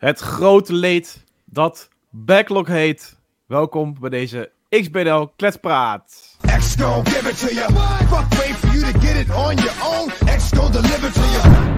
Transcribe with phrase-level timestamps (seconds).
[0.00, 3.20] Het grote leed dat backlog heet.
[3.46, 6.36] Welkom bij deze XBNL Kletspraat.
[6.78, 7.72] Gon give it to you.
[7.72, 10.10] Fuck wait for you to get it on your own.
[10.56, 11.68] Gon deliver to you.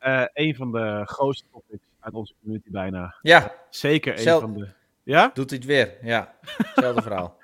[0.00, 3.14] Uh, een van de grootste topics uit onze community bijna.
[3.22, 3.52] Ja.
[3.70, 4.68] Zeker een van de...
[5.02, 5.30] Ja?
[5.34, 6.34] Doet hij het weer, ja.
[6.40, 7.36] Hetzelfde verhaal.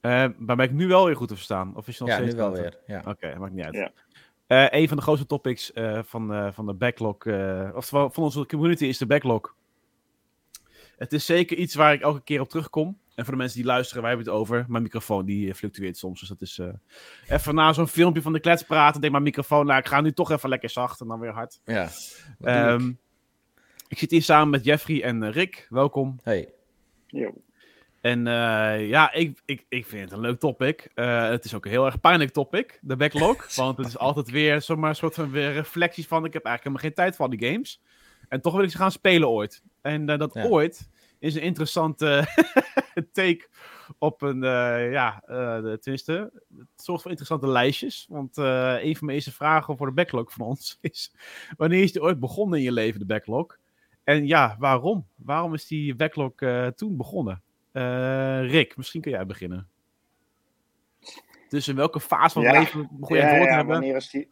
[0.00, 1.76] Uh, maar ben ik nu wel weer goed te verstaan?
[1.76, 2.78] Of is nog ja, nu wel weer.
[2.86, 2.98] Ja.
[2.98, 3.74] Oké, okay, maakt niet uit.
[3.74, 3.90] Ja.
[4.52, 7.26] Uh, een van de grootste topics uh, van, van de backlog,
[7.74, 9.54] of van onze community, is de backlog.
[10.96, 12.98] Het is zeker iets waar ik elke keer op terugkom.
[13.14, 14.64] En voor de mensen die luisteren, wij hebben het over.
[14.68, 16.20] Mijn microfoon die fluctueert soms.
[16.20, 16.60] Dus dat is
[17.28, 19.00] even na zo'n filmpje van de klets praten.
[19.00, 21.60] Denk mijn microfoon, nou ik ga nu toch even lekker zacht en dan weer hard.
[21.64, 21.88] Ja.
[22.72, 22.98] Um,
[23.88, 25.66] ik zit hier samen met Jeffrey en Rick.
[25.70, 26.20] Welkom.
[26.22, 26.52] Hey.
[27.06, 27.34] Yo.
[28.02, 30.90] En uh, ja, ik, ik, ik vind het een leuk topic.
[30.94, 33.46] Uh, het is ook een heel erg pijnlijk topic, de backlog.
[33.54, 36.24] want het is altijd weer zomaar een soort van weer reflecties van...
[36.24, 37.82] ik heb eigenlijk helemaal geen tijd voor die games.
[38.28, 39.62] En toch wil ik ze gaan spelen ooit.
[39.80, 40.44] En uh, dat ja.
[40.44, 42.24] ooit is een interessante
[43.12, 43.48] take
[43.98, 44.40] op een...
[44.90, 48.06] ja, de, tenminste, het zorgt voor interessante lijstjes.
[48.08, 51.14] Want een van mijn eerste vragen voor de backlog van ons is...
[51.56, 53.58] wanneer is die ooit begonnen in je leven, de backlog?
[54.04, 55.06] En ja, waarom?
[55.16, 56.32] Waarom is die backlog
[56.74, 57.42] toen begonnen?
[57.72, 59.68] Uh, Rick, misschien kun jij beginnen.
[61.48, 63.74] Dus in welke fase van het leven begon je ja, het ja, hebben?
[63.74, 64.28] Wanneer is die...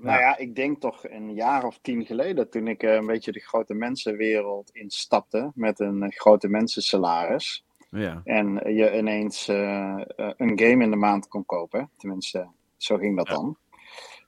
[0.00, 3.32] Nou ja, ik denk toch een jaar of tien geleden, toen ik uh, een beetje
[3.32, 7.64] de grote mensenwereld instapte met een uh, grote mensensalaris.
[7.90, 8.20] Ja.
[8.24, 11.90] En je ineens een game in de maand kon kopen.
[11.96, 13.56] Tenminste, zo ging dat dan.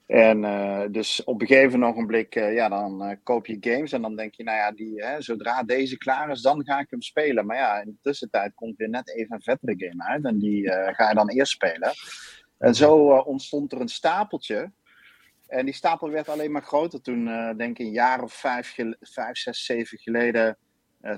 [0.08, 4.02] En uh, dus op een gegeven ogenblik, uh, ja, dan uh, koop je games en
[4.02, 7.02] dan denk je, nou ja, die, hè, zodra deze klaar is, dan ga ik hem
[7.02, 7.46] spelen.
[7.46, 10.70] Maar ja, in de tussentijd komt weer net even een vettere game uit en die
[10.70, 11.92] ga je dan eerst spelen.
[12.58, 14.72] En zo ontstond er een stapeltje.
[15.46, 17.24] En die stapel werd alleen maar groter toen,
[17.56, 20.58] denk ik, een jaar of vijf, vijf zes, zeven geleden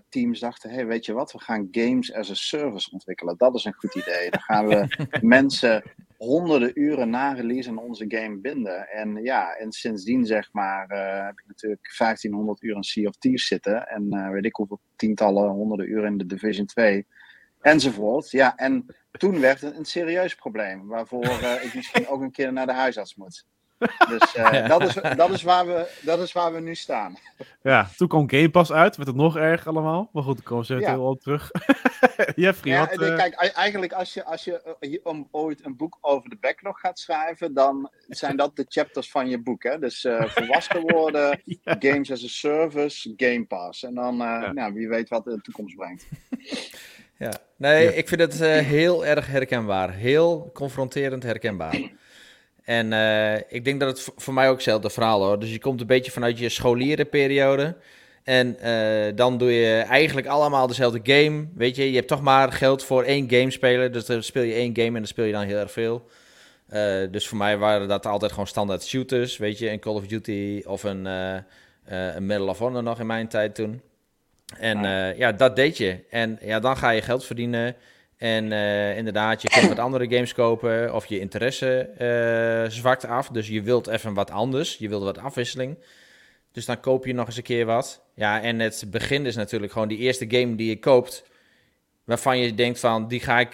[0.08, 3.34] teams dachten, hey, weet je wat, we gaan games as a service ontwikkelen.
[3.38, 4.30] Dat is een goed idee.
[4.30, 4.86] Dan gaan we
[5.20, 5.82] mensen
[6.20, 8.88] honderden uren na release aan onze game binden.
[8.88, 13.16] En ja, en sindsdien zeg maar uh, heb ik natuurlijk 1500 uur in Sea of
[13.16, 13.88] Thieves zitten.
[13.88, 17.06] En uh, weet ik hoeveel tientallen, honderden uren in de Division 2.
[17.60, 18.30] Enzovoort.
[18.30, 20.86] Ja, en toen werd het een serieus probleem.
[20.86, 23.46] Waarvoor uh, ik misschien ook een keer naar de huisarts moet.
[24.08, 27.18] Dus uh, dat, is, dat, is waar we, dat is waar we nu staan.
[27.62, 30.08] Ja, toen kwam Game Pass uit, werd het nog erg allemaal.
[30.12, 30.94] Maar goed, dan komen ze ja.
[30.94, 31.50] al terug.
[32.34, 33.16] Jeffrey, ja, wat, uh...
[33.16, 37.54] Kijk, eigenlijk als je, als je uh, ooit een boek over de backlog gaat schrijven,
[37.54, 39.62] dan zijn dat de chapters van je boek.
[39.62, 39.78] Hè?
[39.78, 41.76] Dus volwassen worden, ja.
[41.78, 43.82] games as a service, Game Pass.
[43.82, 44.16] En dan,
[44.54, 46.06] nou, wie weet wat de toekomst brengt.
[47.16, 49.92] Ja, nee, ik vind het heel erg herkenbaar.
[49.92, 51.90] Heel confronterend herkenbaar.
[52.70, 55.38] En uh, ik denk dat het voor mij ook hetzelfde verhaal hoor.
[55.38, 57.76] Dus je komt een beetje vanuit je scholierenperiode.
[58.24, 61.46] En uh, dan doe je eigenlijk allemaal dezelfde game.
[61.54, 63.92] Weet je, je hebt toch maar geld voor één game spelen.
[63.92, 66.08] Dus dan speel je één game en dan speel je dan heel erg veel.
[66.72, 69.36] Uh, dus voor mij waren dat altijd gewoon standaard shooters.
[69.36, 71.04] Weet je, een Call of Duty of een,
[71.84, 73.80] een Medal of Honor nog in mijn tijd toen.
[74.58, 74.82] En
[75.16, 76.04] ja, dat deed je.
[76.10, 77.76] En ja, dan ga je geld verdienen.
[78.20, 83.28] En uh, inderdaad, je kunt wat andere games kopen of je interesse uh, zwakt af.
[83.28, 85.78] Dus je wilt even wat anders, je wilt wat afwisseling.
[86.52, 88.02] Dus dan koop je nog eens een keer wat.
[88.14, 91.24] Ja, en het begin is natuurlijk gewoon die eerste game die je koopt,
[92.04, 93.48] waarvan je denkt van, die ga ik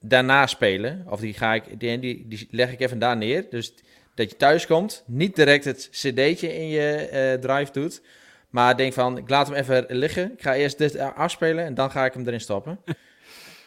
[0.00, 1.04] daarna spelen.
[1.08, 3.46] Of die, ga ik, die, die, die leg ik even daar neer.
[3.50, 3.74] Dus
[4.14, 8.02] dat je thuis komt, niet direct het cd'tje in je uh, drive doet.
[8.50, 10.32] Maar denk van, ik laat hem even liggen.
[10.32, 12.78] Ik ga eerst dit afspelen en dan ga ik hem erin stoppen.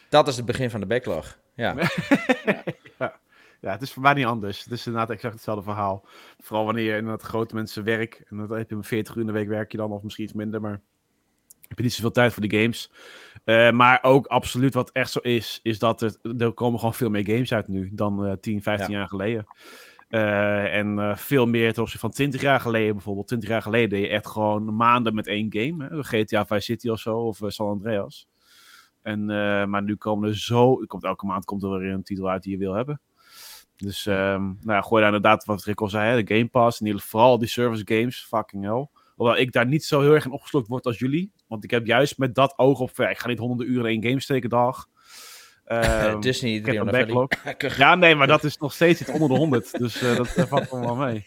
[0.08, 1.38] Dat is het begin van de backlog.
[1.54, 1.74] Ja.
[2.98, 3.20] ja.
[3.60, 3.70] ja.
[3.70, 4.64] het is voor mij niet anders.
[4.64, 6.06] Het is inderdaad exact hetzelfde verhaal.
[6.40, 8.24] Vooral wanneer je inderdaad grote mensen werk.
[8.28, 10.24] En dan heb je een 40 uur in de week werk je dan, of misschien
[10.24, 10.60] iets minder.
[10.60, 10.80] Maar
[11.68, 12.90] heb je niet zoveel tijd voor de games.
[13.44, 17.10] Uh, maar ook absoluut wat echt zo is, is dat er, er komen gewoon veel
[17.10, 18.98] meer games uit nu dan uh, 10, 15 ja.
[18.98, 19.46] jaar geleden.
[20.08, 23.26] Uh, en uh, veel meer ten opzichte van 20 jaar geleden bijvoorbeeld.
[23.26, 25.88] 20 jaar geleden deed je echt gewoon maanden met één game.
[25.88, 26.02] Hè?
[26.02, 28.28] GTA Vice City of zo, of San Andreas.
[29.08, 32.28] En, uh, maar nu komen er zo, komt elke maand komt er weer een titel
[32.28, 33.00] uit die je wil hebben.
[33.76, 36.80] Dus um, nou ja, gooi daar inderdaad wat Rick al zei, hè, de Game Pass.
[36.80, 38.88] En ieder, vooral die service games, fucking hell.
[39.14, 41.32] Hoewel ik daar niet zo heel erg in opgeslokt word als jullie.
[41.46, 44.20] Want ik heb juist met dat oog op, ik ga niet honderden uren in game
[44.20, 44.86] steken dag.
[45.66, 47.28] Um, Disney, ik heb een backlog.
[47.78, 49.78] ja, nee, maar dat is nog steeds iets onder de 100.
[49.78, 51.26] dus uh, dat valt wel mee.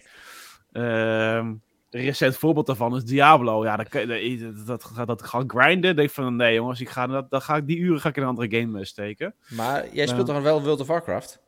[0.72, 3.64] Um, recent voorbeeld daarvan is Diablo.
[3.64, 3.92] Ja, dat,
[4.66, 5.96] dat, dat, dat gaan grinden.
[5.96, 8.22] Denk van nee jongens, ik ga, dat, dan ga ik die uren ga ik in
[8.22, 9.36] een andere game steken.
[9.50, 11.42] Maar jij speelt uh, toch wel World of Warcraft?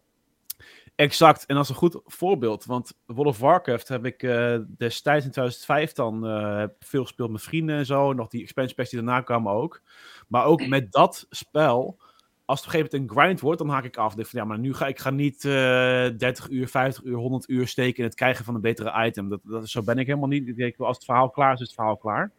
[0.96, 2.66] Exact, en dat is een goed voorbeeld.
[2.66, 7.42] Want World of Warcraft heb ik uh, destijds in 2005 dan uh, veel gespeeld met
[7.42, 8.14] vrienden en zo.
[8.14, 9.82] Nog die expansion packs die daarna kwamen ook.
[10.28, 12.00] Maar ook met dat spel,
[12.46, 14.18] als het op een gegeven moment een grind wordt, dan haak ik af.
[14.18, 17.50] Ik van, ja, maar nu ga ik ga niet uh, 30 uur, 50 uur, 100
[17.50, 19.30] uur steken in het krijgen van een betere item.
[19.30, 20.48] Dat, dat, zo ben ik helemaal niet.
[20.48, 22.32] Ik denk, als het verhaal klaar is, is het verhaal klaar.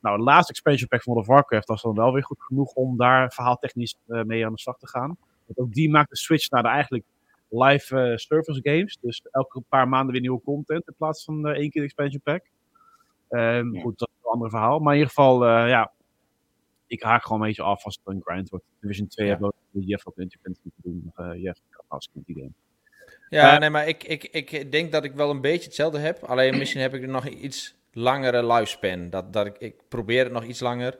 [0.00, 2.72] Nou, de laatste expansion pack van World of Warcraft was dan wel weer goed genoeg
[2.72, 5.16] om daar verhaaltechnisch mee aan de slag te gaan.
[5.46, 7.04] Want ook die maakt de switch naar de eigenlijk
[7.48, 8.98] live uh, service games.
[9.00, 12.20] Dus elke paar maanden weer nieuwe content in plaats van uh, één keer de expansion
[12.22, 12.44] pack.
[13.30, 13.80] Um, ja.
[13.80, 14.78] Goed, dat is een ander verhaal.
[14.78, 15.92] Maar in ieder geval, uh, ja,
[16.90, 18.64] ik haak gewoon een beetje af als het een grind wordt.
[18.80, 19.32] Division 2 ja.
[19.32, 21.12] heb je Jeff ook independent te doen.
[21.16, 22.52] Uh, Jeff, als ik die game.
[23.28, 26.22] Ja, nee, maar ik, ik, ik denk dat ik wel een beetje hetzelfde heb.
[26.22, 29.10] Alleen misschien heb ik er nog iets langere lifespan.
[29.10, 30.98] Dat, dat ik, ik probeer het nog iets langer.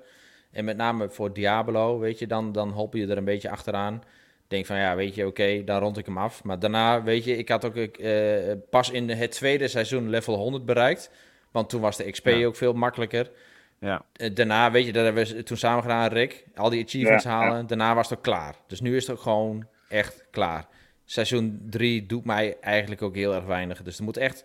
[0.51, 4.03] En met name voor Diablo, weet je, dan, dan hop je er een beetje achteraan
[4.51, 6.45] denk van ja, weet je, oké, okay, dan rond ik hem af.
[6.45, 10.65] Maar daarna, weet je, ik had ook uh, pas in het tweede seizoen level 100
[10.65, 11.11] bereikt.
[11.51, 12.47] Want toen was de XP ja.
[12.47, 13.31] ook veel makkelijker.
[13.81, 14.05] Ja.
[14.17, 16.44] Uh, daarna, weet je, dat hebben we toen samen gedaan, Rick.
[16.55, 17.67] Al die achievements ja, halen.
[17.67, 18.55] Daarna was het ook klaar.
[18.67, 20.67] Dus nu is het ook gewoon echt klaar.
[21.05, 23.82] Seizoen 3 doet mij eigenlijk ook heel erg weinig.
[23.82, 24.44] Dus er moet echt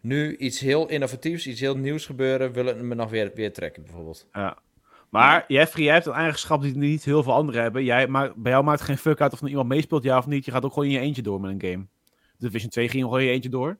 [0.00, 2.52] nu iets heel innovatiefs, iets heel nieuws gebeuren.
[2.52, 4.28] Willen het me nog weer, weer trekken, bijvoorbeeld.
[4.32, 4.58] Ja.
[5.08, 7.84] Maar Jeffrey, jij hebt een eigenschap die niet heel veel anderen hebben.
[7.84, 10.26] Jij, maar bij jou maakt het geen fuck uit of er iemand meespeelt, ja of
[10.26, 10.44] niet.
[10.44, 11.86] Je gaat ook gewoon in je eentje door met een game.
[12.38, 13.78] Division 2 ging gewoon in je eentje door.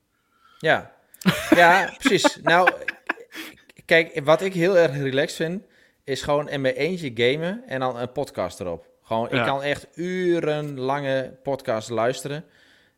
[0.58, 0.92] Ja,
[1.50, 2.40] ja precies.
[2.42, 2.70] Nou,
[3.84, 5.64] kijk, wat ik heel erg relaxed vind,
[6.04, 8.86] is gewoon in mijn eentje gamen en dan een podcast erop.
[9.02, 9.38] Gewoon, ja.
[9.38, 12.44] ik kan echt urenlange podcasts luisteren.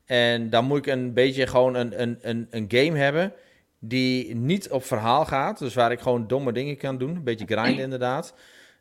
[0.04, 3.32] En dan moet ik een beetje gewoon een, een, een, een game hebben
[3.78, 5.58] die niet op verhaal gaat.
[5.58, 7.16] Dus waar ik gewoon domme dingen kan doen.
[7.16, 8.34] Een beetje grind inderdaad.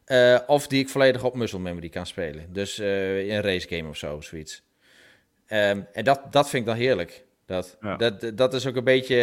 [0.08, 2.54] Uh, of die ik volledig op muscle memory kan spelen.
[2.54, 4.64] Dus uh, een race game of zo, zoiets.
[5.48, 7.25] Um, en dat, dat vind ik dan heerlijk.
[7.46, 7.96] Dat, ja.
[7.96, 9.16] dat, dat is ook een beetje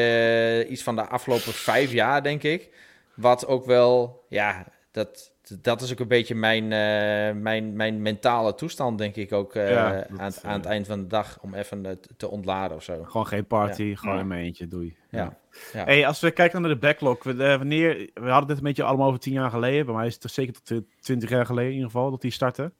[0.64, 2.70] uh, iets van de afgelopen vijf jaar, denk ik.
[3.14, 8.54] Wat ook wel, ja, dat, dat is ook een beetje mijn, uh, mijn, mijn mentale
[8.54, 11.38] toestand, denk ik ook, uh, ja, dat, aan, aan, het eind van de dag.
[11.40, 13.02] Om even te ontladen of zo.
[13.04, 13.96] Gewoon geen party, ja.
[13.96, 14.96] gewoon in mijn eentje, doei.
[15.10, 15.36] Ja.
[15.72, 15.84] ja.
[15.84, 19.06] Hey, als we kijken naar de backlog, we, wanneer, we hadden dit een beetje allemaal
[19.06, 19.86] over tien jaar geleden.
[19.86, 22.72] Bij mij is het zeker tot twintig jaar geleden in ieder geval, dat die startte.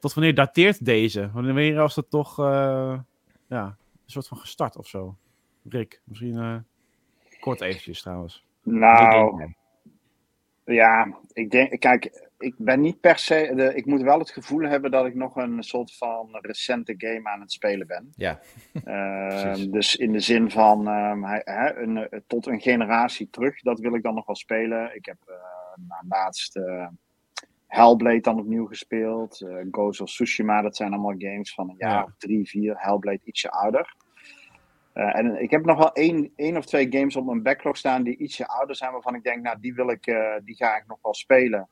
[0.00, 1.30] Tot wanneer dateert deze?
[1.32, 2.36] Wanneer was dat toch
[3.48, 3.76] ja,
[4.10, 5.16] soort van gestart of zo?
[5.68, 6.64] Rick, misschien
[7.40, 8.44] kort eventjes trouwens.
[8.62, 9.54] Nou,
[10.64, 14.62] ja, ik denk, kijk, ik ben niet per se, de, ik moet wel het gevoel
[14.62, 18.12] hebben dat ik nog een soort van recente game aan het spelen ben.
[18.16, 18.40] Ja.
[18.84, 23.80] Uh, dus in de zin van um, hij, hij, een, tot een generatie terug, dat
[23.80, 24.94] wil ik dan nog wel spelen.
[24.94, 25.34] Ik heb uh,
[25.88, 26.86] nou, laatst uh,
[27.66, 29.40] Hellblade dan opnieuw gespeeld.
[29.40, 32.04] Uh, Ghost of Tsushima, dat zijn allemaal games van een jaar ja.
[32.04, 32.74] of drie, vier.
[32.76, 33.96] Hellblade ietsje ouder.
[34.94, 38.02] Uh, en ik heb nog wel één, één of twee games op mijn backlog staan
[38.02, 40.84] die ietsje ouder zijn, waarvan ik denk, nou, die, wil ik, uh, die ga ik
[40.86, 41.68] nog wel spelen.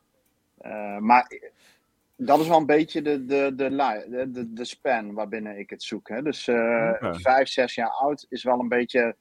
[0.63, 1.33] Uh, maar
[2.17, 6.09] dat is wel een beetje de, de, de, de, de span waarbinnen ik het zoek.
[6.09, 6.23] Hè.
[6.23, 7.15] Dus okay.
[7.15, 9.17] vijf, zes jaar oud is wel een beetje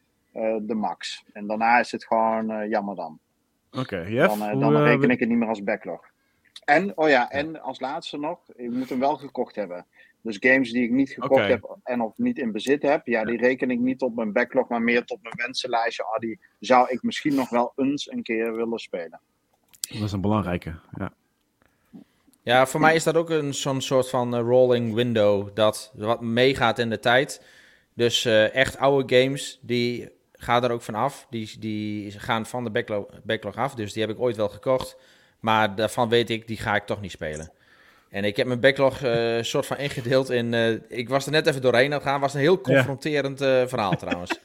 [0.61, 1.23] de max.
[1.33, 3.19] En daarna is het gewoon jammer dan.
[3.71, 6.05] Oké, okay, Jeff, Dan, dan reken ik het niet meer als backlog.
[6.65, 9.85] En, oh ja, en als laatste nog, ik moet hem wel gekocht hebben.
[10.27, 11.49] Dus games die ik niet gekocht okay.
[11.49, 14.67] heb en of niet in bezit heb, ja, die reken ik niet op mijn backlog,
[14.67, 16.03] maar meer tot mijn wensenlijstje.
[16.03, 19.19] Ah, die zou ik misschien nog wel eens een keer willen spelen.
[19.79, 21.13] Dat is een belangrijke, ja.
[22.41, 26.21] Ja, voor mij is dat ook een, zo'n soort van uh, rolling window dat wat
[26.21, 27.45] meegaat in de tijd.
[27.93, 31.27] Dus uh, echt oude games, die gaan er ook van af.
[31.29, 34.97] Die, die gaan van de backlog, backlog af, dus die heb ik ooit wel gekocht.
[35.39, 37.51] Maar daarvan weet ik, die ga ik toch niet spelen.
[38.09, 40.53] En ik heb mijn backlog uh, soort van ingedeeld in...
[40.53, 42.19] Uh, ik was er net even doorheen aan gaan.
[42.19, 44.31] was een heel confronterend uh, verhaal trouwens.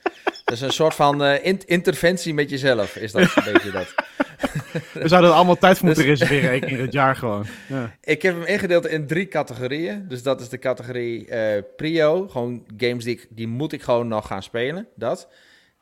[0.45, 3.95] Dat is een soort van in interventie met jezelf, is dat een beetje dat.
[5.03, 7.47] We zouden er allemaal tijd voor moeten dus, reserveren, één keer het jaar gewoon.
[7.69, 7.97] Ja.
[8.01, 10.09] Ik heb hem ingedeeld in drie categorieën.
[10.09, 11.29] Dus dat is de categorie
[11.77, 12.29] prio.
[12.29, 15.29] Gewoon games die, ik, die moet ik gewoon nog gaan spelen, dat.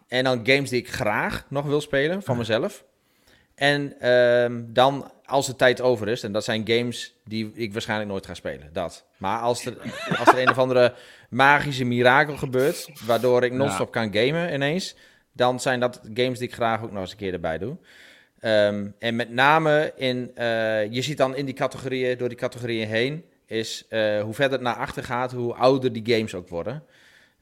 [0.09, 2.85] En dan games die ik graag nog wil spelen, van mezelf.
[3.61, 8.11] En um, dan, als de tijd over is, en dat zijn games die ik waarschijnlijk
[8.11, 9.05] nooit ga spelen, dat.
[9.17, 9.77] Maar als er,
[10.19, 10.95] als er een of andere
[11.31, 14.01] magische mirakel gebeurt, waardoor ik non-stop ja.
[14.01, 14.97] kan gamen ineens,
[15.33, 17.77] dan zijn dat games die ik graag ook nog eens een keer erbij doe.
[18.41, 22.89] Um, en met name in, uh, je ziet dan in die categorieën, door die categorieën
[22.89, 26.75] heen, is uh, hoe verder het naar achter gaat, hoe ouder die games ook worden.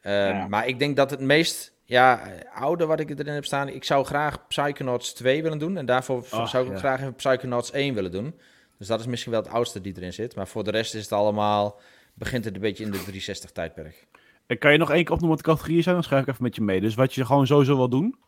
[0.02, 0.48] Um, ja.
[0.48, 2.20] Maar ik denk dat het meest ja,
[2.54, 3.68] oude wat ik erin heb staan.
[3.68, 5.76] Ik zou graag Psychonauts 2 willen doen.
[5.76, 6.78] En daarvoor oh, zou ik ja.
[6.78, 8.34] graag even Psychonauts 1 willen doen.
[8.78, 10.34] Dus dat is misschien wel het oudste die erin zit.
[10.34, 11.80] Maar voor de rest is het allemaal...
[12.14, 14.06] Begint het een beetje in de 360 tijdperk.
[14.46, 15.94] En kan je nog één keer opnoemen wat de categorieën zijn?
[15.94, 16.80] Dan schrijf ik even met je mee.
[16.80, 18.18] Dus wat je gewoon sowieso wil doen.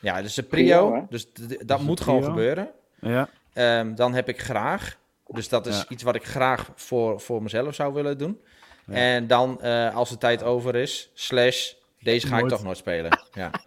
[0.00, 1.06] Ja, dus de prio.
[1.10, 1.26] dus
[1.64, 2.70] dat moet gewoon gebeuren.
[3.00, 3.28] Ja.
[3.78, 4.96] Um, dan heb ik graag.
[5.26, 8.40] Dus dat is iets wat ik graag voor, voor mezelf zou willen doen.
[8.86, 8.94] Ja.
[8.94, 13.18] En dan, uh, als de tijd over is, slash, deze ga ik toch nooit spelen.
[13.32, 13.50] Ja.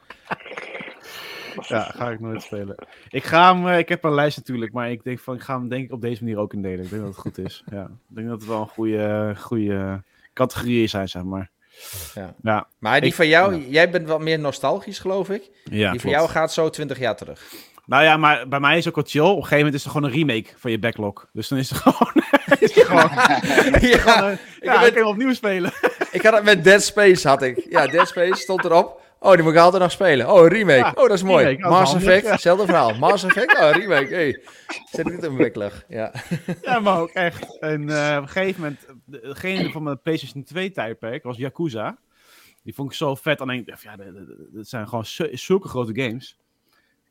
[1.67, 2.75] Ja, ga ik nooit spelen.
[3.09, 5.57] Ik ga hem, uh, ik heb een lijst natuurlijk, maar ik denk van, ik ga
[5.57, 6.83] hem denk ik op deze manier ook indelen.
[6.83, 7.63] Ik denk dat het goed is.
[7.71, 7.83] Ja.
[7.83, 11.49] Ik denk dat het wel een goede, goede categorieën zijn, zeg maar.
[12.13, 12.35] Ja.
[12.41, 12.67] ja.
[12.77, 15.49] Maar die van jou, jij bent wat meer nostalgisch, geloof ik.
[15.63, 17.53] Ja, die van jou gaat zo 20 jaar terug.
[17.85, 19.21] Nou ja, maar bij mij is ook wat chill.
[19.21, 21.27] Op een gegeven moment is er gewoon een remake van je backlog.
[21.33, 22.23] Dus dan is het gewoon...
[22.59, 23.09] is het gewoon
[23.81, 25.71] ja, gewoon, uh, ja, ik kan opnieuw spelen.
[26.11, 27.65] ik had het met Dead Space, had ik.
[27.69, 29.03] Ja, Dead Space stond erop.
[29.19, 30.31] Oh, die moet ik altijd nog spelen.
[30.31, 30.85] Oh, remake.
[30.95, 31.45] oh, dat is mooi.
[31.45, 32.93] Remake, Mass Effect, hetzelfde verhaal.
[32.93, 34.13] Mass Effect, oh, remake.
[34.13, 34.41] Hey.
[34.91, 35.83] Zet ik dit in mijn backlog.
[35.87, 36.13] Ja.
[36.61, 37.59] ja, maar ook echt.
[37.59, 41.97] En uh, op een gegeven moment, degene van mijn PlayStation 2 tijdperk was Yakuza.
[42.63, 43.41] Die vond ik zo vet.
[43.41, 43.95] Alleen, ja,
[44.51, 46.37] dat zijn gewoon zulke grote games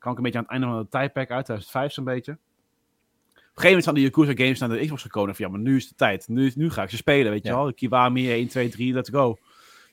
[0.05, 2.31] kan ik een beetje aan het einde van de tijdperk uit, 2005 zo'n beetje.
[2.31, 5.35] Op een gegeven moment zijn de Yakuza games naar de Xbox gekomen.
[5.35, 6.27] Van, ja, maar nu is de tijd.
[6.27, 7.73] Nu, nu ga ik ze spelen, weet je wel.
[7.73, 9.37] Kiwami 1, 2, 3, let's go.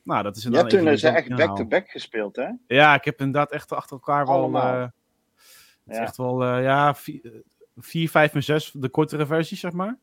[0.02, 2.48] Nou, dat is Je hebt toen ze echt back-to-back gespeeld, hè?
[2.66, 4.54] Ja, ik heb inderdaad echt achter elkaar wel...
[4.54, 4.80] Uh,
[5.84, 6.94] het is echt wel, uh, ja,
[7.76, 9.98] 4, 5 en 6, de kortere versies, zeg maar.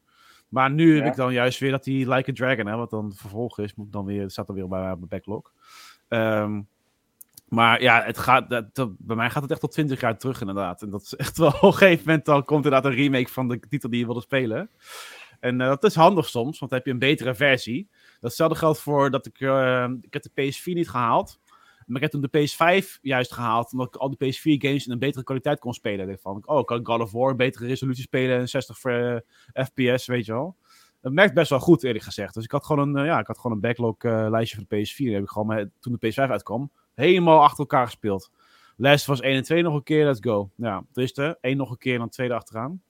[0.47, 3.13] Maar nu heb ik dan juist weer dat die Like a Dragon, hè, wat dan
[3.13, 5.51] vervolg is, moet dan weer, staat dan weer bij mijn backlog.
[6.07, 6.67] Um,
[7.49, 10.81] maar ja, het gaat, dat, bij mij gaat het echt tot 20 jaar terug, inderdaad.
[10.81, 13.47] En dat is echt wel op een gegeven moment dan komt inderdaad een remake van
[13.47, 14.69] de titel die je wilde spelen.
[15.39, 17.89] En uh, dat is handig soms, want dan heb je een betere versie.
[18.19, 21.39] Datzelfde geldt voor dat ik, uh, ik heb de PS4 niet gehaald.
[21.85, 24.91] Maar ik heb toen de PS5 juist gehaald, omdat ik al die PS4 games in
[24.91, 26.09] een betere kwaliteit kon spelen.
[26.09, 29.15] Ik van, oh, kan ik God of War betere resolutie spelen en 60 uh,
[29.53, 30.55] fps, weet je wel.
[31.01, 32.33] Dat merkt best wel goed, eerlijk gezegd.
[32.33, 34.95] Dus ik had gewoon een, ja, ik had gewoon een backlog lijstje van de PS4.
[34.95, 38.31] Die heb ik gewoon, met, toen de PS5 uitkwam, helemaal achter elkaar gespeeld.
[38.77, 40.49] Les was 1 en 2 nog een keer, let's go.
[40.55, 42.81] Ja, dus de 1 nog een keer en dan tweede achteraan.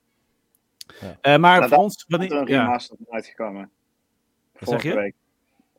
[1.00, 1.34] Ja.
[1.34, 2.04] Uh, maar nou, voor ons...
[2.08, 3.12] Wanneer, een remaster ja.
[3.14, 3.70] uitgekomen.
[4.58, 4.94] Wat zeg je?
[4.94, 5.14] Week.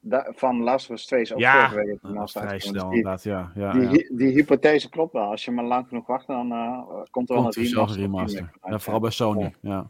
[0.04, 3.24] Da van Last Us 2 is ook ja, vorige week een vrij snel dus inderdaad,
[3.24, 3.52] ja.
[3.56, 4.18] ja, die, ja.
[4.18, 5.30] die, hypothese klopt wel.
[5.30, 6.80] Als je maar lang genoeg wacht, dan uh,
[7.12, 7.98] komt er wel een remaster.
[7.98, 8.52] Een remaster.
[8.64, 9.90] Ja, vooral bij Sony, ja.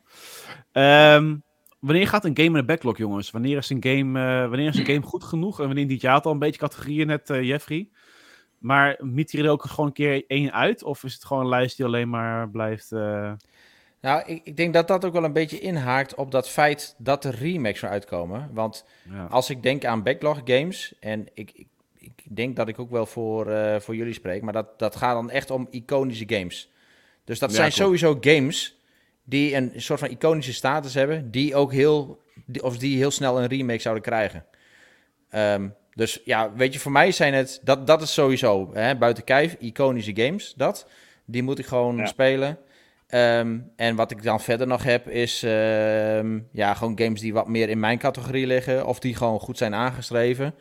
[0.73, 1.15] ja.
[1.15, 1.43] Um,
[1.79, 3.31] wanneer gaat een game in de backlog, jongens?
[3.31, 5.59] Wanneer is een game, uh, wanneer is een game goed genoeg?
[5.59, 7.89] En wanneer dit jaar al een beetje categorieën net, uh, Jeffrey?
[8.61, 10.83] Maar miet je er ook gewoon een keer één uit?
[10.83, 12.91] Of is het gewoon een lijst die alleen maar blijft...
[12.91, 13.31] Uh...
[14.01, 17.25] Nou, ik, ik, denk dat dat ook wel een beetje inhaakt op dat feit dat
[17.25, 18.49] er remakes er uitkomen.
[18.53, 19.25] Want ja.
[19.25, 23.05] als ik denk aan backlog games, en ik, ik, ik denk dat ik ook wel
[23.05, 26.71] voor, uh, voor jullie spreek, maar dat, dat gaat dan echt om iconische games.
[27.23, 27.83] Dus dat ja, zijn klopt.
[27.83, 28.77] sowieso games
[29.23, 33.41] die een soort van iconische status hebben, die ook heel, die, of die heel snel
[33.41, 34.45] een remake zouden krijgen.
[35.35, 39.23] Um, dus ja, weet je, voor mij zijn het, dat, dat is sowieso, hè, buiten
[39.23, 40.87] kijf, iconische games, dat.
[41.25, 42.05] Die moet ik gewoon ja.
[42.05, 42.57] spelen.
[43.07, 47.47] Um, en wat ik dan verder nog heb, is um, ja, gewoon games die wat
[47.47, 50.53] meer in mijn categorie liggen, of die gewoon goed zijn aangeschreven.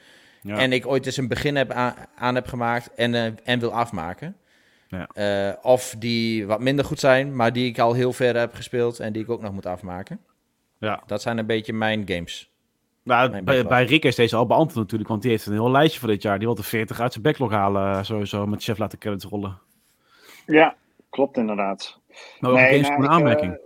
[0.42, 0.58] Ja.
[0.58, 1.70] En ik ooit eens een begin heb
[2.14, 4.36] aan, heb gemaakt en, uh, en wil afmaken.
[4.88, 5.08] Ja.
[5.48, 9.00] Uh, of die wat minder goed zijn, maar die ik al heel ver heb gespeeld
[9.00, 10.20] en die ik ook nog moet afmaken.
[10.78, 11.02] Ja.
[11.06, 12.49] Dat zijn een beetje mijn games.
[13.02, 16.00] Nou, bij, bij Rick is deze al beantwoord natuurlijk, want die heeft een heel lijstje
[16.00, 16.38] voor dit jaar.
[16.38, 19.58] Die wil de 40 uit zijn backlog halen, eh, sowieso, met chef laten credits rollen.
[20.46, 20.76] Ja,
[21.10, 22.00] klopt inderdaad.
[22.40, 23.52] Nou, nee, games nou, een aanmerking.
[23.52, 23.58] Uh,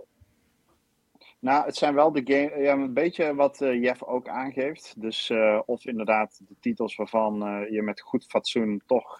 [1.39, 4.93] nou, het zijn wel de game, ja, een beetje wat uh, Jeff ook aangeeft.
[4.97, 9.17] Dus uh, of inderdaad de titels waarvan uh, je met goed fatsoen toch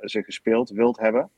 [0.00, 1.30] ze gespeeld wilt hebben.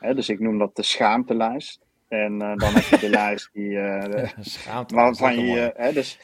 [0.00, 1.80] Hè, dus ik noem dat de schaamtelijst.
[2.08, 3.78] En dan heb je de lijst die.
[4.86, 5.72] waarvan je.
[5.76, 6.18] Hè, dus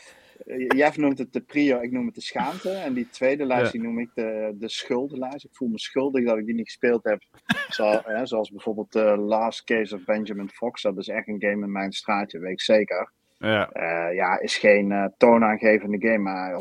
[0.56, 2.70] Jeff noemt het de prio, ik noem het de schaamte.
[2.70, 5.44] En die tweede lijst die noem ik de, de schuldenlijst.
[5.44, 7.22] Ik voel me schuldig dat ik die niet gespeeld heb.
[7.68, 10.82] Zo, hè, zoals bijvoorbeeld The Last Case of Benjamin Fox.
[10.82, 13.12] Dat is echt een game in mijn straatje, weet ik zeker.
[13.38, 16.60] Ja, uh, ja is geen uh, toonaangevende game, maar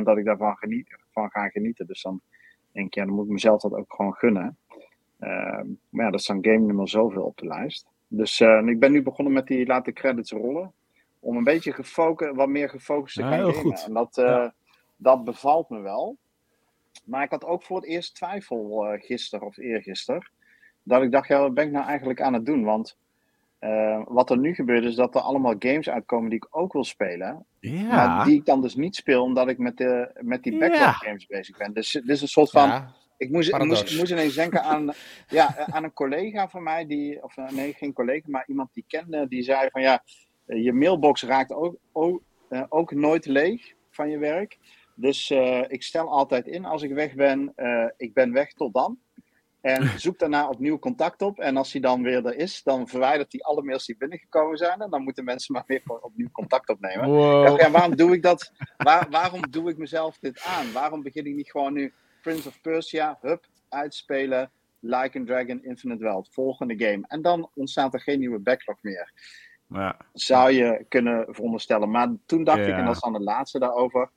[0.00, 1.86] 100% dat ik daarvan geniet, van ga genieten.
[1.86, 2.20] Dus dan
[2.72, 4.58] denk ik, ja, dan moet ik mezelf dat ook gewoon gunnen.
[5.90, 7.86] Maar ja, dat is dan game nummer zoveel op de lijst.
[8.08, 10.72] Dus eh, ik ben nu begonnen met die laten credits rollen
[11.24, 13.78] om een beetje gefocust, wat meer gefocust te gaan gamen.
[13.84, 14.54] En dat, ja.
[14.96, 16.16] dat bevalt me wel.
[17.04, 20.30] Maar ik had ook voor het eerst twijfel uh, gisteren of eergisteren.
[20.82, 22.64] Dat ik dacht, ja, wat ben ik nou eigenlijk aan het doen?
[22.64, 22.96] Want
[23.60, 26.84] uh, wat er nu gebeurt is dat er allemaal games uitkomen die ik ook wil
[26.84, 27.46] spelen.
[27.60, 27.82] Ja.
[27.82, 30.92] Maar die ik dan dus niet speel omdat ik met, de, met die backlog Ja.
[30.92, 31.72] games bezig ben.
[31.72, 32.68] Dus dit is een soort van...
[32.68, 34.92] Ja, Ik moest, ik, moest, ik moest ineens denken aan,
[35.28, 38.84] ja, aan een collega van mij, die, of eh, nee, geen collega, maar iemand die
[38.88, 43.74] kende, die zei van ja, eh, je mailbox raakt ook, ook, eh, ook nooit leeg
[43.90, 44.58] van je werk.
[44.94, 45.30] Dus
[45.68, 47.54] ik stel altijd in als ik weg ben,
[47.96, 48.98] ik ben weg tot dan.
[49.64, 51.38] En zoek daarna opnieuw contact op.
[51.38, 54.80] En als hij dan weer er is, dan verwijdert hij alle mails die binnengekomen zijn.
[54.80, 57.10] En dan moeten mensen maar weer opnieuw contact opnemen.
[57.56, 58.52] Ja, waarom doe ik dat?
[58.76, 60.72] Waar, waarom doe ik mezelf dit aan?
[60.72, 66.04] Waarom begin ik niet gewoon nu Prince of Persia, hup, uitspelen, Like a Dragon, Infinite
[66.04, 67.04] World, volgende game.
[67.08, 69.12] En dan ontstaat er geen nieuwe backlog meer.
[69.74, 69.96] Ja.
[70.12, 71.90] Zou je kunnen veronderstellen.
[71.90, 74.10] Maar toen dacht ik, en dat is dan de laatste daarover.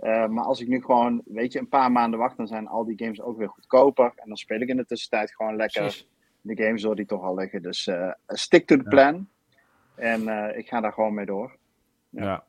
[0.00, 2.84] Uh, maar als ik nu gewoon, weet je, een paar maanden wacht, dan zijn al
[2.84, 4.12] die games ook weer goedkoper.
[4.16, 6.04] En dan speel ik in de tussentijd gewoon lekker
[6.40, 7.62] de games door die toch al liggen.
[7.62, 9.28] Dus uh, stick to the plan.
[9.94, 11.56] En uh, ik ga daar gewoon mee door.
[12.08, 12.44] Ja.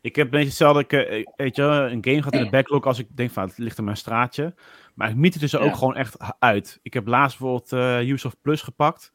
[0.00, 2.98] Ik heb een beetje hetzelfde, ik, weet je, een game gaat in de backlog als
[2.98, 4.54] ik denk van het ligt in mijn straatje.
[4.94, 6.78] Maar ik miet het dus ook gewoon echt uit.
[6.82, 9.12] Ik heb laatst bijvoorbeeld uh, Ubisoft Plus gepakt.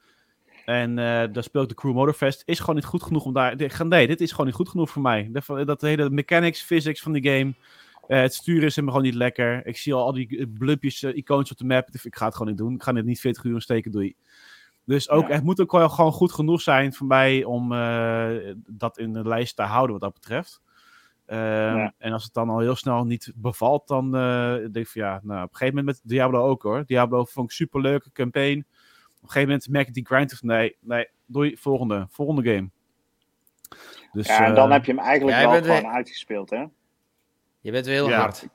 [0.70, 0.96] En uh,
[1.32, 2.44] daar speel ik de Crew Motorfest.
[2.46, 3.56] Is gewoon niet goed genoeg om daar.
[3.86, 5.30] Nee, dit is gewoon niet goed genoeg voor mij.
[5.32, 7.54] Dat, dat hele mechanics, physics van die game.
[8.08, 9.66] Uh, het sturen is helemaal gewoon niet lekker.
[9.66, 11.90] Ik zie al al die blupjes, uh, icoontjes op de map.
[12.04, 12.74] Ik ga het gewoon niet doen.
[12.74, 14.16] Ik ga dit niet 40 uur steken, doei.
[14.86, 17.70] Dus ook, het moet ook wel gewoon goed genoeg zijn voor mij om
[18.68, 20.62] dat in de lijst te houden wat dat betreft.
[21.26, 25.02] Ehm, en als het dan al heel snel niet bevalt, dan uh, denk ik van
[25.02, 26.84] ja, nou, op een gegeven moment met Diablo ook hoor.
[26.86, 28.66] Diablo vond ik super leuke campaign.
[29.30, 32.70] Op een gegeven moment merk ik die grind van nee, nee, doei, volgende, volgende game.
[34.12, 36.66] Dus, ja, en dan uh, heb je hem eigenlijk wel gewoon uitgespeeld, hè?
[37.60, 38.48] Je bent wel heel hard.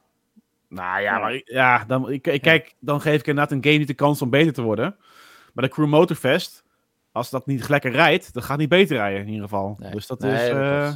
[0.68, 3.86] Nou ja, maar ja, dan, ik, ik, kijk, dan geef ik inderdaad een game niet
[3.86, 4.96] de kans om beter te worden.
[5.52, 6.64] Maar de Crew Motorfest,
[7.12, 9.78] als dat niet lekker rijdt, dan gaat het niet beter rijden in ieder geval.
[9.90, 10.48] Dus dat is...
[10.48, 10.92] Uh,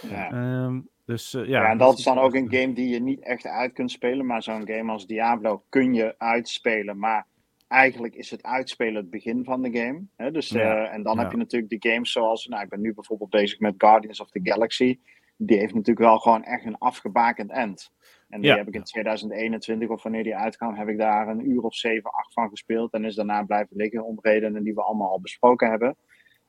[0.00, 0.32] ja.
[0.64, 1.62] Um, dus, uh, ja.
[1.62, 4.26] ja, en dat is dan ook een game die je niet echt uit kunt spelen.
[4.26, 6.98] Maar zo'n game als Diablo kun je uitspelen.
[6.98, 7.26] Maar
[7.74, 10.02] eigenlijk is het uitspelen het begin van de game.
[10.16, 10.30] Hè?
[10.30, 12.46] Dus, uh, en dan heb je natuurlijk de games zoals...
[12.46, 14.98] Nou, ik ben nu bijvoorbeeld bezig met Guardians of the Galaxy.
[15.36, 17.92] Die heeft natuurlijk wel gewoon echt een afgebakend end.
[18.28, 21.62] En die heb ik in 2021, of wanneer die uitkwam, heb ik daar een uur
[21.62, 22.92] of 7, 8 van gespeeld.
[22.92, 25.96] En is daarna blijven liggen om redenen die we allemaal al besproken hebben.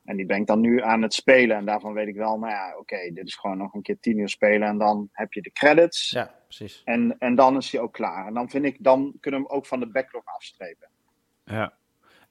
[0.03, 1.57] En die ben ik dan nu aan het spelen.
[1.57, 4.17] En daarvan weet ik wel, nou ja, oké, dit is gewoon nog een keer tien
[4.17, 4.67] uur spelen.
[4.67, 6.09] En dan heb je de credits.
[6.09, 6.81] Ja, precies.
[6.83, 8.27] En, en dan is hij ook klaar.
[8.27, 10.89] En dan vind ik, dan kunnen we hem ook van de backlog afstrepen.
[11.45, 11.73] Ja.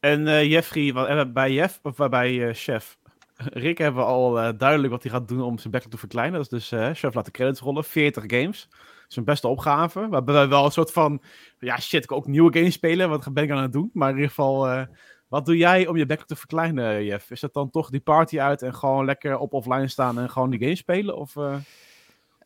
[0.00, 2.98] En uh, wat, bij Jeff, of bij uh, Chef,
[3.36, 6.42] Rick hebben we al uh, duidelijk wat hij gaat doen om zijn backlog te verkleinen.
[6.42, 8.68] Dat is dus, Chef laat de credits rollen, 40 games.
[9.08, 10.08] Een beste opgave.
[10.08, 11.22] Waarbij we wel een soort van,
[11.58, 13.08] ja shit, ik ook nieuwe games spelen.
[13.08, 13.90] Wat ben ik aan het doen?
[13.92, 14.86] Maar in ieder geval
[15.28, 17.30] wat doe jij om je backlog te verkleinen, Jeff?
[17.30, 20.50] Is dat dan toch die party uit en gewoon lekker op offline staan en gewoon
[20.50, 21.16] die game spelen?
[21.16, 21.36] Of,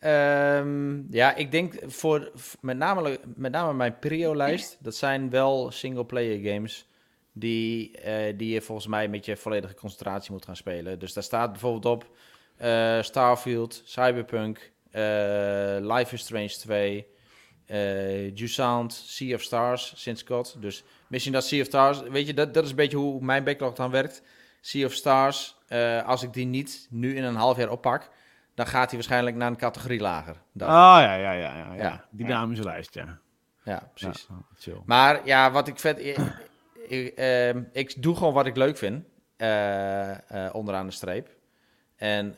[0.01, 1.11] uh...
[1.11, 6.89] ja, ik denk voor met name, met name mijn prio-lijst, dat zijn wel single-player games
[7.39, 10.99] die, uh, die je volgens mij met je volledige concentratie moet gaan spelen.
[10.99, 12.11] Dus daar staat bijvoorbeeld op
[12.63, 14.73] uh, Starfield, Cyberpunk,
[15.81, 17.07] Life is Strange 2,
[17.67, 20.57] uh, Sea of Stars, sinds kort.
[20.61, 23.45] Dus misschien dat Sea of Stars, weet je, dat, dat is een beetje hoe mijn
[23.45, 24.23] backlog dan werkt.
[24.61, 25.57] Sea of Stars,
[26.05, 28.11] als ik die niet nu in een half jaar oppak,
[28.59, 30.37] dan gaat hij waarschijnlijk naar een categorie lager.
[30.53, 30.69] Dat.
[30.69, 32.05] Oh ja, ja, ja, ja, ja.
[32.11, 32.71] Dynamische ja.
[32.71, 33.19] lijst, ja.
[33.63, 34.29] Ja, precies.
[34.59, 36.05] Ja, maar ja, wat ik vet...
[36.05, 36.19] Ik,
[36.89, 39.05] ik, uh, ik, doe gewoon wat ik leuk vind,
[39.39, 41.29] uh, onderaan de streep.
[41.97, 42.37] En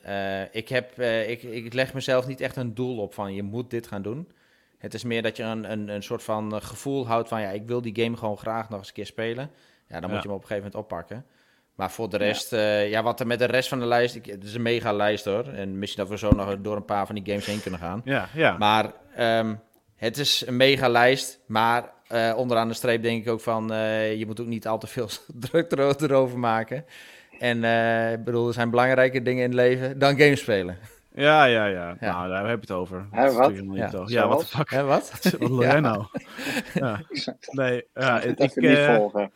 [0.52, 3.86] ik, heb, ik, ik leg mezelf niet echt een doel op van je moet dit
[3.86, 4.32] gaan doen.
[4.80, 7.48] Het is meer dat je een, een, een soort van eh, gevoel houdt van ja,
[7.48, 9.50] ik wil die game gewoon graag nog eens een keer spelen.
[9.86, 11.26] Ja, dan moet je hem op een gegeven moment oppakken.
[11.80, 14.14] Maar voor de rest, ja, uh, ja wat er met de rest van de lijst,
[14.14, 15.44] ik, het is een mega lijst hoor.
[15.44, 18.00] En misschien dat we zo nog door een paar van die games heen kunnen gaan.
[18.04, 18.56] Ja, ja.
[18.58, 19.60] Maar um,
[19.96, 24.14] het is een mega lijst, maar uh, onderaan de streep denk ik ook van, uh,
[24.14, 25.08] je moet ook niet al te veel
[25.48, 26.84] druk erover maken.
[27.38, 27.56] En
[28.12, 30.78] ik bedoel, er zijn belangrijke dingen in het leven dan games spelen.
[31.14, 33.06] Ja, ja, ja, Nou, daar heb je het over.
[33.10, 33.52] Hè, wat?
[33.72, 34.70] Ja, ja wat de fuck?
[34.70, 35.10] Hè, wat?
[35.22, 36.04] wat wil jij nou?
[36.74, 37.00] ja.
[37.50, 39.32] Nee, ja, ik, ik uh, niet volgen.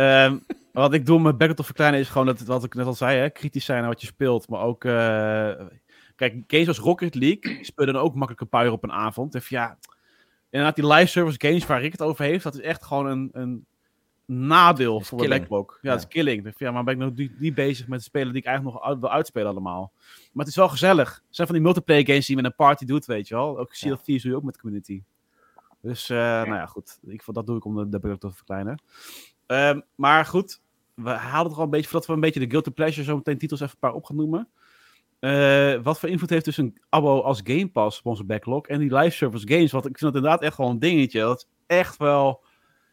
[0.00, 3.18] Um, wat ik doe met Battle verkleinen is gewoon dat, wat ik net al zei,
[3.18, 4.48] hè, kritisch zijn naar wat je speelt.
[4.48, 4.92] Maar ook, uh,
[6.16, 9.34] kijk, games als Rocket League spelen dan ook makkelijk een paar uur op een avond.
[9.34, 9.78] Even ja,
[10.50, 13.30] inderdaad, die live service games waar ik het over heeft, dat is echt gewoon een,
[13.32, 13.66] een
[14.24, 15.78] nadeel voor de backlog.
[15.82, 16.54] Ja, dat is killing.
[16.56, 19.48] Ja, maar ben ik nog niet, bezig met spelen die ik eigenlijk nog wil uitspelen
[19.48, 19.92] allemaal.
[20.32, 21.14] Maar het is wel gezellig.
[21.14, 23.58] Het zijn van die multiplayer games die je met een party doet, weet je wel.
[23.58, 25.02] Ook Sea of Thieves doe je ook met community.
[25.80, 26.98] Dus, uh, nou ja, goed.
[27.06, 28.82] Ik, dat doe ik om de, de te verkleinen.
[29.50, 30.60] Um, maar goed,
[30.94, 33.38] we haalden het al een beetje, voordat we een beetje de Guilty Pleasure zo meteen
[33.38, 34.48] titels even een paar op gaan noemen.
[35.20, 38.78] Uh, wat voor invloed heeft dus een abo als Game Pass op onze backlog en
[38.78, 39.72] die live service games?
[39.72, 41.20] Want ik vind dat inderdaad echt wel een dingetje.
[41.20, 42.42] Dat is echt wel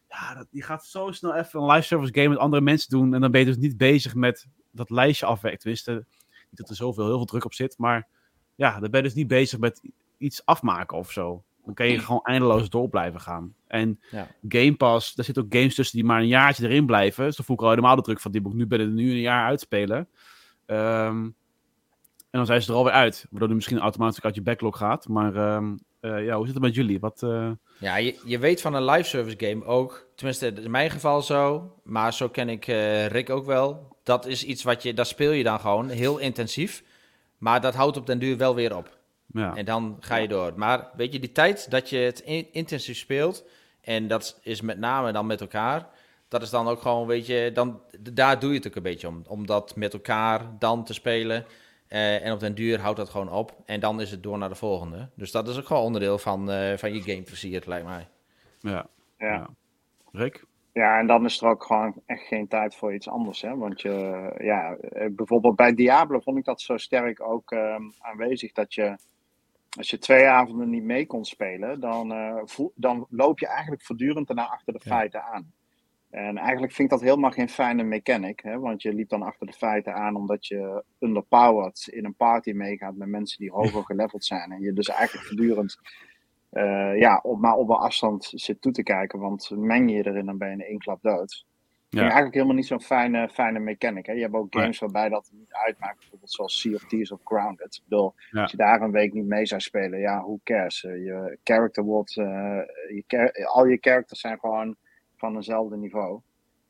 [0.08, 3.14] ja, dat, die gaat zo snel even een live service game met andere mensen doen.
[3.14, 5.60] En dan ben je dus niet bezig met dat lijstje afwerken.
[5.60, 7.78] Tenminste, niet dat er zoveel heel veel druk op zit.
[7.78, 8.08] Maar
[8.54, 9.82] ja, dan ben je dus niet bezig met
[10.18, 11.44] iets afmaken of zo.
[11.66, 13.54] Dan kan je gewoon eindeloos door blijven gaan.
[13.66, 14.00] En
[14.48, 17.24] Game Pass, daar zitten ook games tussen die maar een jaartje erin blijven.
[17.24, 19.20] Dus dan voel ik al helemaal de druk van die moet nu binnen nu een
[19.20, 20.08] jaar uitspelen.
[20.66, 21.34] Um,
[22.30, 23.26] en dan zijn ze er alweer uit.
[23.30, 25.08] Waardoor die misschien automatisch uit je backlog gaat.
[25.08, 27.00] Maar um, uh, ja, hoe zit het met jullie?
[27.00, 27.50] Wat, uh...
[27.78, 30.08] Ja, je, je weet van een live service game ook.
[30.14, 31.72] Tenminste, in mijn geval zo.
[31.84, 33.96] Maar zo ken ik uh, Rick ook wel.
[34.02, 36.82] Dat is iets wat je, dat speel je dan gewoon heel intensief.
[37.38, 38.98] Maar dat houdt op den duur wel weer op.
[39.26, 39.54] Ja.
[39.54, 40.52] En dan ga je door.
[40.56, 43.44] Maar weet je, die tijd dat je het intensief speelt,
[43.80, 45.88] en dat is met name dan met elkaar,
[46.28, 47.80] dat is dan ook gewoon, weet je, dan,
[48.12, 49.22] daar doe je het ook een beetje om.
[49.28, 51.44] Om dat met elkaar dan te spelen.
[51.88, 53.54] Uh, en op den duur houdt dat gewoon op.
[53.64, 55.08] En dan is het door naar de volgende.
[55.14, 58.08] Dus dat is ook gewoon onderdeel van, uh, van je gameplezier, lijkt mij.
[58.60, 58.86] Ja.
[59.18, 59.48] ja.
[60.12, 60.44] Rick?
[60.72, 63.42] Ja, en dan is er ook gewoon echt geen tijd voor iets anders.
[63.42, 63.56] Hè?
[63.56, 63.90] Want je,
[64.38, 68.96] ja, eh, bijvoorbeeld bij Diablo vond ik dat zo sterk ook uh, aanwezig dat je
[69.76, 73.82] als je twee avonden niet mee kon spelen, dan, uh, voel, dan loop je eigenlijk
[73.82, 75.52] voortdurend daarna achter de feiten aan.
[76.10, 78.58] En eigenlijk vind ik dat helemaal geen fijne mechanic, hè?
[78.58, 82.96] want je liep dan achter de feiten aan omdat je underpowered in een party meegaat
[82.96, 84.52] met mensen die hoger geleveld zijn.
[84.52, 85.78] En je dus eigenlijk voortdurend
[86.52, 90.26] uh, ja, op, maar op een afstand zit toe te kijken, want meng je erin
[90.26, 91.46] dan ben je in één klap dood.
[91.96, 92.02] Ja.
[92.02, 94.06] eigenlijk helemaal niet zo'n fijne, fijne mechanic.
[94.06, 94.12] Hè?
[94.12, 95.98] Je hebt ook games waarbij dat niet uitmaakt.
[95.98, 97.74] Bijvoorbeeld zoals Sea of Thieves of Grounded.
[97.74, 100.84] Ik bedoel, als je daar een week niet mee zou spelen, ja, who cares?
[100.84, 102.16] Uh, je character wordt...
[102.16, 102.60] Uh,
[103.06, 104.76] je al je characters zijn gewoon
[105.16, 106.20] van eenzelfde niveau.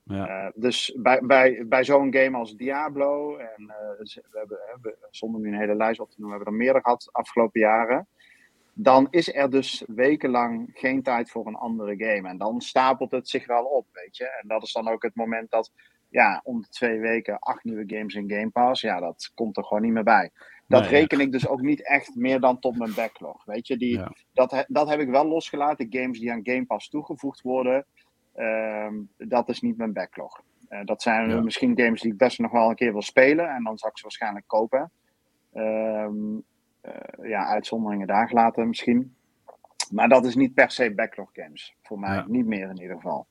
[0.02, 0.44] Ja.
[0.44, 5.48] Uh, dus bij, bij, bij zo'n game als Diablo, en we hebben, we, zonder nu
[5.48, 8.08] een hele lijst op te noemen, we hebben er meerdere gehad afgelopen jaren
[8.78, 12.28] dan is er dus wekenlang geen tijd voor een andere game.
[12.28, 14.24] En dan stapelt het zich wel op, weet je.
[14.24, 15.72] En dat is dan ook het moment dat,
[16.08, 19.64] ja, om de twee weken acht nieuwe games in Game Pass, ja, dat komt er
[19.64, 20.30] gewoon niet meer bij.
[20.68, 23.76] Dat reken ik dus ook niet echt meer dan tot mijn backlog, weet je.
[23.76, 27.86] Die, dat, dat heb ik wel losgelaten, games die aan Game Pass toegevoegd worden,
[28.34, 30.40] ehm, dat is niet mijn backlog.
[30.68, 33.64] Uh, dat zijn misschien games die ik best nog wel een keer wil spelen, en
[33.64, 34.90] dan zal ik ze waarschijnlijk kopen.
[35.54, 36.44] Um,
[37.22, 39.14] ja, uitzonderingen daar gelaten misschien.
[39.90, 41.74] Maar dat is niet per se backlog games.
[41.82, 43.26] Voor mij niet meer in ieder geval.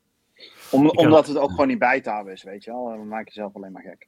[0.71, 2.85] Om, omdat het ook gewoon niet bij te houden is, weet je wel.
[2.85, 4.07] Dan maak je zelf alleen maar gek.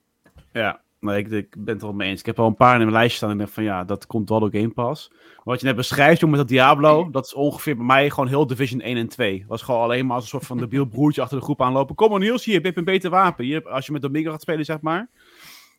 [0.51, 2.19] Ja, nee, ik, ik ben het er wel mee eens.
[2.19, 4.07] Ik heb al een paar in mijn lijstje staan en ik denk van ja, dat
[4.07, 5.11] komt wel door Game Pass.
[5.43, 8.47] wat je net beschrijft, jongen, met dat Diablo, dat is ongeveer bij mij gewoon heel
[8.47, 9.39] Division 1 en 2.
[9.39, 11.95] Dat was gewoon alleen maar als een soort van debiel broertje achter de groep aanlopen.
[11.95, 13.45] Kom maar Niels, hier, je hebt een beter wapen.
[13.45, 15.09] Hier, als je met Domingo gaat spelen, zeg maar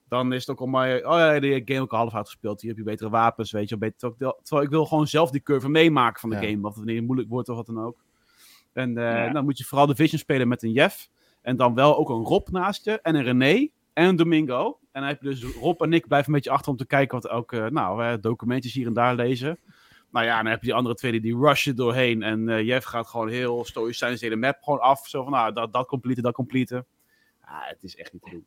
[0.09, 2.61] dan is het ook al maar, oh ja, die game ook half uitgespeeld.
[2.61, 3.77] Hier heb je betere wapens, weet je.
[3.77, 6.61] Beter, terwijl ik wil gewoon zelf die curve meemaken van de game.
[6.61, 8.05] Wat wanneer het moeilijk wordt of wat dan ook.
[8.73, 11.09] En uh, dan moet je vooral de Vision spelen met een Jeff.
[11.43, 13.01] En dan wel ook een Rob naast je.
[13.01, 13.69] En een René.
[13.93, 14.79] En een Domingo.
[14.93, 17.21] En dan heb je dus Rob en ik blijven een beetje achter om te kijken
[17.21, 19.59] wat ook, uh, nou, documentjes hier en daar lezen.
[20.11, 22.23] Nou ja, dan heb je die andere twee die rushen doorheen.
[22.23, 25.07] En Jeff gaat gewoon heel stoïcijns de hele map gewoon af.
[25.07, 26.85] Zo van, nou, dat, dat complete, dat complete.
[27.49, 28.47] Ja, het is echt niet te doen.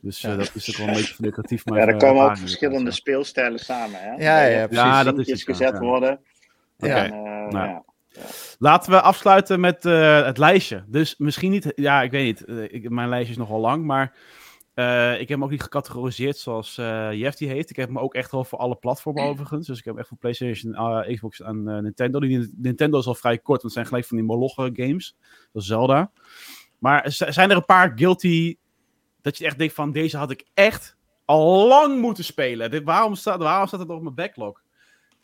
[0.00, 1.64] Dus uh, dat is ook wel een beetje lucratief.
[1.66, 4.00] Maar ja, er komen ook verschillende speelstijlen samen.
[4.00, 4.10] Hè?
[4.10, 4.84] Ja, ja, precies.
[4.84, 6.20] Ja, dat is het, gezet worden.
[6.78, 7.06] Okay.
[7.06, 7.52] uh, nou.
[7.52, 7.84] ja.
[8.58, 10.84] Laten we afsluiten met uh, het lijstje.
[10.86, 12.72] Dus misschien niet, ja, ik weet niet.
[12.72, 14.16] Ik, mijn lijstje is nogal lang, maar
[15.12, 16.74] ik heb hem ook niet gecategoriseerd zoals
[17.10, 17.70] Jeff die heeft.
[17.70, 19.66] Ik heb hem ook echt wel voor alle platformen overigens.
[19.66, 22.20] Dus ik heb echt voor PlayStation, Xbox en Nintendo.
[22.20, 25.16] Die, Nintendo is al vrij kort, want het zijn gelijk van die Moloch games.
[25.52, 26.10] Dat is Zelda.
[26.84, 28.56] Maar zijn er een paar guilty
[29.22, 32.70] dat je echt denkt van deze had ik echt al lang moeten spelen.
[32.70, 34.62] Dit, waarom, staat, waarom staat het nog op mijn backlog?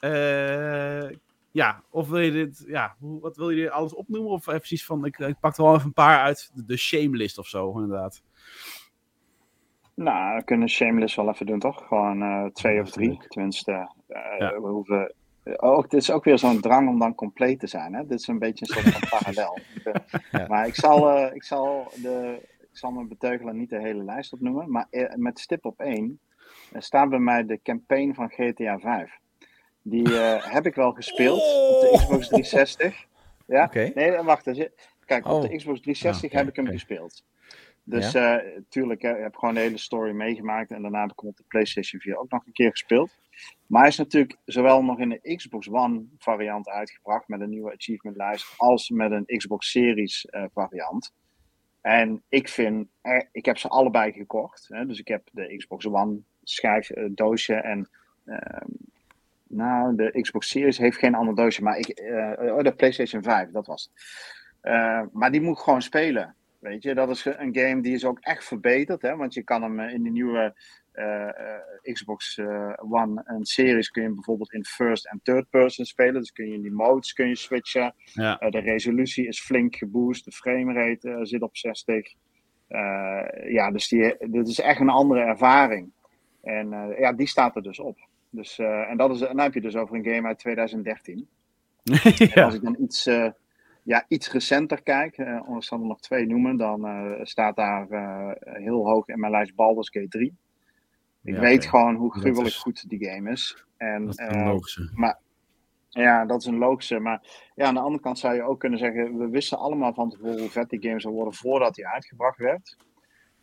[0.01, 1.11] Uh,
[1.51, 4.31] ja, of wil je dit, ja, wat wil je alles opnoemen?
[4.31, 7.39] Of even precies van, ik, ik pak er wel even een paar uit de, shamelist
[7.39, 8.23] of zo, inderdaad.
[9.95, 11.87] Nou, we kunnen shamelist wel even doen, toch?
[11.87, 13.73] Gewoon uh, twee of drie, tenminste.
[14.09, 14.61] Uh, ja.
[14.61, 17.95] We hoeven ook, het is ook weer zo'n drang om dan compleet te zijn.
[17.95, 18.07] Hè?
[18.07, 19.59] Dit is een beetje een soort van parallel.
[20.31, 20.47] ja.
[20.49, 24.33] Maar ik zal, uh, ik, zal de, ik zal mijn beteugelen niet de hele lijst
[24.33, 24.71] opnoemen.
[24.71, 26.21] Maar uh, met stip op één
[26.73, 29.19] uh, staat bij mij de campaign van GTA 5.
[29.83, 30.09] Die
[30.57, 33.07] heb ik wel gespeeld op de Xbox 360.
[33.47, 33.65] Ja?
[33.65, 33.93] Okay.
[33.95, 34.45] Nee, wacht.
[35.05, 35.57] Kijk, op de oh.
[35.57, 36.77] Xbox 360 okay, heb ik hem okay.
[36.79, 37.25] gespeeld.
[37.85, 38.43] Dus ja?
[38.43, 40.71] uh, tuurlijk, ik heb gewoon de hele story meegemaakt.
[40.71, 43.11] En daarna heb ik hem op de PlayStation 4 ook nog een keer gespeeld.
[43.67, 47.73] Maar hij is natuurlijk zowel nog in de Xbox One variant uitgebracht met een nieuwe
[47.73, 51.13] achievement lijst, als met een Xbox Series uh, variant.
[51.81, 54.69] En ik vind, eh, ik heb ze allebei gekocht.
[54.69, 54.87] Hè?
[54.87, 57.89] Dus ik heb de Xbox One schijf, uh, doosje en
[58.25, 58.69] ehm,
[59.47, 62.01] nou, de Xbox Series heeft geen ander doosje, maar ik,
[62.39, 65.13] oh, de PlayStation 5, dat was het.
[65.13, 66.35] maar die moet gewoon spelen.
[66.61, 69.03] Weet je, dat is een game die is ook echt verbeterd.
[69.03, 69.17] Hè?
[69.17, 70.55] Want je kan hem in de nieuwe
[71.83, 72.39] Xbox
[72.77, 76.21] One en Series kun je bijvoorbeeld in first en third person spelen.
[76.21, 77.95] Dus kun je in die modes kun je switchen.
[78.05, 78.37] Ja.
[78.37, 80.25] de resolutie is flink geboost.
[80.25, 82.15] De framerate zit op 60.
[83.49, 85.93] ja, dus die, dit is echt een andere ervaring.
[86.43, 87.99] En ja, die staat er dus op.
[88.31, 91.29] Dus, en dat is, dan heb je dus over een game uit 2013.
[92.35, 92.45] ja.
[92.45, 93.31] als ik dan iets, uh,
[93.83, 97.87] ja, iets recenter kijk, uh, zal er nog twee noemen, dan uh, staat daar
[98.41, 100.37] heel hoog in mijn lijst Baldur's Gate 3.
[101.23, 101.69] Ik ja, weet okay.
[101.69, 103.65] gewoon hoe gruwelijk is, goed die game is.
[103.77, 104.91] En, dat is een logische.
[104.95, 105.19] Maar,
[105.89, 106.99] ja, dat is een logische.
[106.99, 110.11] Maar ja, aan de andere kant zou je ook kunnen zeggen, we wisten allemaal van
[110.11, 112.77] tevoren hoe vet die game zou worden voordat die uitgebracht werd.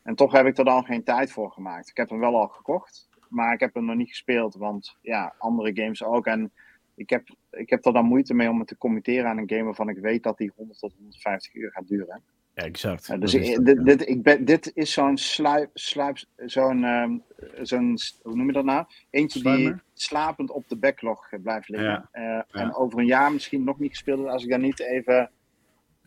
[0.04, 1.90] En toch heb ik er dan geen tijd voor gemaakt.
[1.90, 5.36] Ik heb hem wel al gekocht, maar ik heb hem nog niet gespeeld, want ja,
[5.38, 6.26] andere games ook.
[6.26, 6.52] En
[6.96, 9.64] ik heb, ik heb er dan moeite mee om het te committeren aan een game
[9.64, 12.24] waarvan ik weet dat die 100 tot 150 uur gaat duren.
[12.58, 13.10] Ja, exact.
[13.10, 17.24] Uh, dus ik, dit, ik ben, dit is zo'n sluip, sluip zo'n, um,
[17.62, 18.86] zo'n, hoe noem je dat nou?
[19.10, 21.90] Eentje die slapend op de backlog blijft liggen.
[21.90, 22.10] Ja.
[22.14, 22.46] Uh, ja.
[22.52, 25.32] En over een jaar misschien nog niet gespeeld als ik daar niet even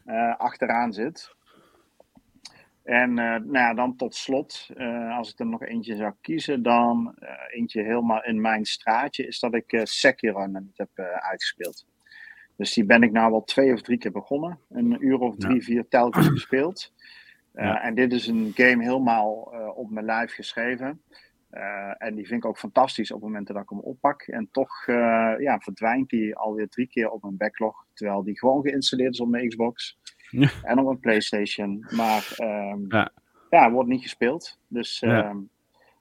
[0.06, 1.34] uh, achteraan zit.
[2.82, 4.70] En nou ja, dan tot slot,
[5.10, 7.14] als ik er nog eentje zou kiezen, dan
[7.50, 11.86] eentje helemaal in mijn straatje, is dat ik Sekiro niet heb uitgespeeld.
[12.60, 14.58] Dus die ben ik nou wel twee of drie keer begonnen.
[14.68, 15.60] Een uur of drie, ja.
[15.60, 16.92] vier telkens gespeeld.
[17.54, 17.82] Ja.
[17.82, 19.32] En dit is een game helemaal
[19.74, 21.02] op mijn lijf geschreven.
[21.98, 24.22] en die vind ik ook fantastisch op momenten dat ik hem oppak.
[24.22, 24.86] En toch
[25.38, 27.86] ja, verdwijnt die alweer drie keer op mijn backlog.
[27.92, 29.98] Terwijl die gewoon geïnstalleerd is op mijn Xbox.
[30.62, 31.86] en op een PlayStation.
[31.90, 33.12] Maar um, ja.
[33.50, 34.58] ja, wordt niet gespeeld.
[34.68, 35.28] Dus ja.
[35.28, 35.48] um,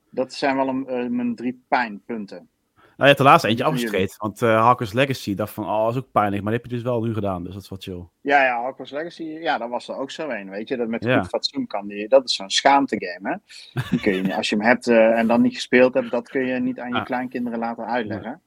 [0.10, 2.50] dat zijn wel een, mijn drie pijnpunten.
[3.00, 4.16] Nou, je hebt de laatste eentje afgeschreven.
[4.18, 6.44] Want uh, Hawkers Legacy dacht van, oh, dat is ook pijnlijk.
[6.44, 7.44] Maar dat heb je dus wel nu gedaan.
[7.44, 8.08] Dus dat is wat chill.
[8.22, 10.50] Ja, ja, Hawkers Legacy, ja, dat was er ook zo een.
[10.50, 12.08] Weet je, dat met goed fatsoen kan die.
[12.08, 13.62] Dat is zo'n schaamte game, hè.
[13.90, 16.46] Die kun je, als je hem hebt uh, en dan niet gespeeld hebt, dat kun
[16.46, 17.06] je niet aan je ah.
[17.06, 18.42] kleinkinderen laten uitleggen.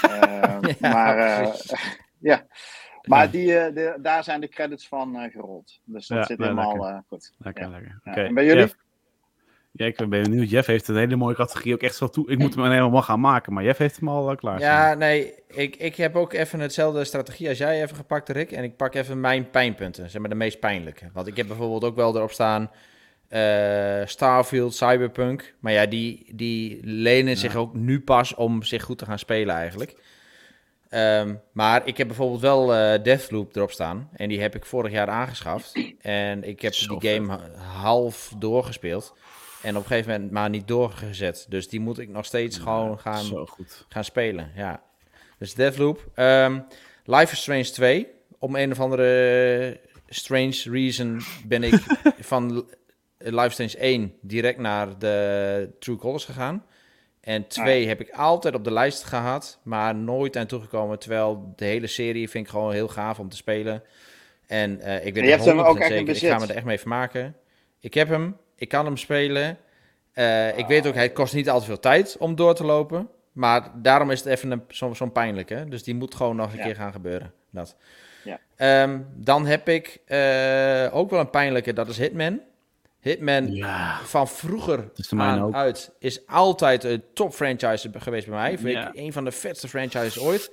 [0.00, 0.60] Ja.
[0.92, 1.46] maar
[2.18, 2.46] ja.
[3.08, 5.80] Maar die, uh, de, daar zijn de credits van uh, gerold.
[5.84, 7.32] Dus dat ja, zit helemaal uh, goed.
[7.38, 8.00] Lekker, lekker.
[8.04, 8.10] Ja.
[8.12, 8.24] Okay.
[8.24, 8.72] En bij jullie?
[9.74, 10.50] Ja, ik ben benieuwd.
[10.50, 12.30] Jeff heeft een hele mooie categorie ook echt zo toe.
[12.30, 14.60] Ik moet hem helemaal gaan maken, maar Jeff heeft hem al klaar.
[14.60, 18.52] Ja, nee, ik, ik heb ook even hetzelfde strategie als jij even gepakt, Rick.
[18.52, 21.10] En ik pak even mijn pijnpunten, zeg maar de meest pijnlijke.
[21.12, 22.70] Want ik heb bijvoorbeeld ook wel erop staan
[24.04, 25.54] Starfield, Cyberpunk.
[25.60, 29.54] Maar ja, die, die lenen zich ook nu pas om zich goed te gaan spelen
[29.54, 29.96] eigenlijk.
[30.94, 34.08] Um, maar ik heb bijvoorbeeld wel uh, Deathloop erop staan.
[34.12, 35.72] En die heb ik vorig jaar aangeschaft.
[36.00, 37.38] En ik heb Zo die game
[37.82, 39.16] half doorgespeeld.
[39.62, 41.46] En op een gegeven moment maar niet doorgezet.
[41.48, 43.46] Dus die moet ik nog steeds ja, gewoon gaan,
[43.88, 44.52] gaan spelen.
[44.56, 44.82] Ja.
[45.38, 46.10] Dus Deathloop.
[46.16, 46.64] Um,
[47.04, 48.08] Life is Strange 2.
[48.38, 51.74] Om een of andere strange reason ben ik
[52.32, 52.66] van
[53.18, 56.64] Life is Strange 1 direct naar de True Colors gegaan.
[57.20, 57.88] En twee ah.
[57.88, 60.98] heb ik altijd op de lijst gehad, maar nooit aan toegekomen.
[60.98, 63.82] Terwijl de hele serie vind ik gewoon heel gaaf om te spelen.
[64.46, 67.36] En uh, ik weet niet zeker, ik ga me er echt mee vermaken.
[67.80, 69.58] Ik heb hem, ik kan hem spelen.
[70.14, 70.58] Uh, ah.
[70.58, 73.08] Ik weet ook, hij kost niet al te veel tijd om door te lopen.
[73.32, 75.68] Maar daarom is het even zo'n zo pijnlijk, hè?
[75.68, 76.64] Dus die moet gewoon nog een ja.
[76.64, 77.32] keer gaan gebeuren.
[77.50, 77.76] Dat.
[78.24, 78.82] Ja.
[78.82, 82.40] Um, dan heb ik uh, ook wel een pijnlijke, dat is Hitman.
[83.00, 83.98] Hitman ja.
[84.04, 85.54] van vroeger aan ook.
[85.54, 88.58] uit is altijd een top franchise geweest bij mij.
[88.58, 90.50] Vind ik een van de vetste franchises ooit.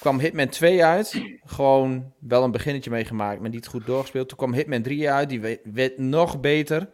[0.00, 1.22] Kwam Hitman 2 uit.
[1.44, 4.28] Gewoon wel een beginnetje meegemaakt, maar niet goed doorgespeeld.
[4.28, 5.28] Toen kwam Hitman 3 uit.
[5.28, 6.88] Die werd nog beter.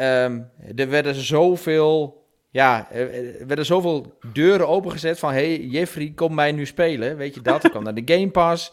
[0.00, 2.24] Um, er werden zoveel...
[2.50, 3.10] Ja, er
[3.46, 5.32] werden zoveel deuren opengezet van...
[5.32, 7.16] Hey, Jeffrey, kom mij nu spelen.
[7.16, 7.64] Weet je dat?
[7.64, 8.72] Ik kwam naar de Game Pass.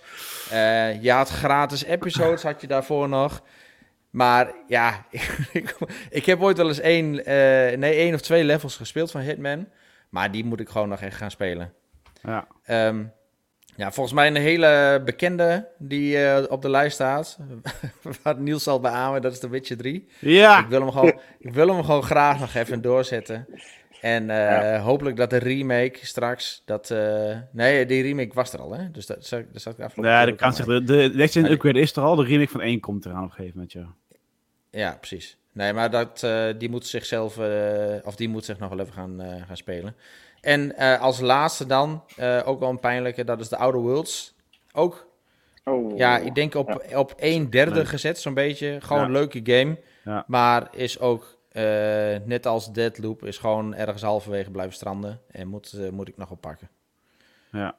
[0.52, 3.44] Uh, je had gratis episodes, had je daarvoor nog.
[4.10, 5.06] Maar ja,
[5.52, 5.76] ik,
[6.10, 7.24] ik heb ooit wel eens één, uh,
[7.78, 9.68] nee, één of twee levels gespeeld van Hitman.
[10.10, 11.74] Maar die moet ik gewoon nog echt gaan spelen.
[12.22, 12.48] Ja.
[12.88, 13.12] Um,
[13.76, 17.38] ja, volgens mij een hele bekende die uh, op de lijst staat.
[18.24, 20.08] Wat Niels zal beamen, dat is The Witcher 3.
[20.20, 20.60] Ja.
[20.60, 23.48] Ik wil hem gewoon, ik wil hem gewoon graag nog even doorzetten.
[24.02, 24.80] En uh, ja.
[24.80, 26.90] hopelijk dat de remake straks, dat...
[26.90, 28.92] Uh, nee, die remake was er al, hè?
[28.92, 30.66] Dus dat, dat zat ik afgelopen Ja, dat kan zich.
[30.66, 33.30] De, de Next Gen Upgrade is er al, de remake van 1 komt eraan op
[33.30, 33.88] een gegeven moment, ja.
[34.70, 35.38] Ja, precies.
[35.54, 38.94] Nee, maar dat, uh, die moet zichzelf, uh, of die moet zich nog wel even
[38.94, 39.96] gaan, uh, gaan spelen.
[40.42, 42.04] En als laatste dan,
[42.46, 44.36] ook wel een pijnlijke, dat is de Outer Worlds.
[44.72, 45.08] Ook,
[45.64, 47.00] oh, ja, ik denk op, ja.
[47.00, 47.86] op een derde nee.
[47.86, 48.82] gezet, zo'n beetje.
[48.82, 49.06] Gewoon ja.
[49.06, 49.80] een leuke game.
[50.04, 50.24] Ja.
[50.28, 51.38] Maar is ook,
[52.26, 55.22] net als Deadloop, is gewoon ergens halverwege blijven stranden.
[55.32, 56.70] En moet, moet ik nog oppakken.
[57.52, 57.76] Ja.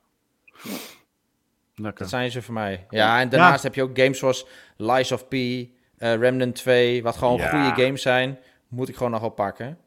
[1.74, 2.00] Lekker.
[2.00, 2.86] Dat zijn ze voor mij.
[2.90, 5.34] Ja, en daarnaast heb je ook games zoals Lies of P...
[5.98, 7.48] uh, Remnant 2, wat gewoon Ja.
[7.64, 9.78] goede games zijn, moet ik gewoon nog wel pakken.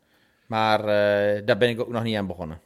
[0.48, 2.62] Maar eh, daar ben ik ook nog niet aan begonnen.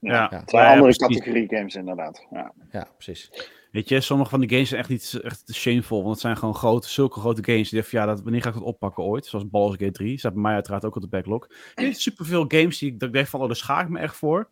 [0.00, 0.42] Ja, Ja.
[0.46, 2.26] Zijn Ja, andere categorie games inderdaad.
[2.30, 2.52] Ja.
[2.70, 3.30] Ja, precies.
[3.70, 5.98] Weet je, sommige van die games zijn echt niet echt shameful.
[5.98, 7.68] Want het zijn gewoon grote, zulke grote games.
[7.68, 9.26] Die van, ja, dat, wanneer ga ik dat oppakken ooit?
[9.26, 10.18] Zoals Baldur's Gate 3.
[10.18, 11.46] Staat bij mij uiteraard ook op de backlog.
[11.74, 13.98] Je hebt superveel games die ik, dat ik denk van, oh, daar schaak ik me
[13.98, 14.48] echt voor.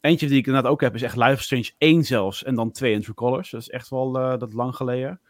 [0.00, 2.44] Eentje die ik inderdaad ook heb is echt Life Strange 1 zelfs.
[2.44, 3.50] En dan 2 in True Colors.
[3.50, 5.20] Dat is echt wel eh, dat lang geleden.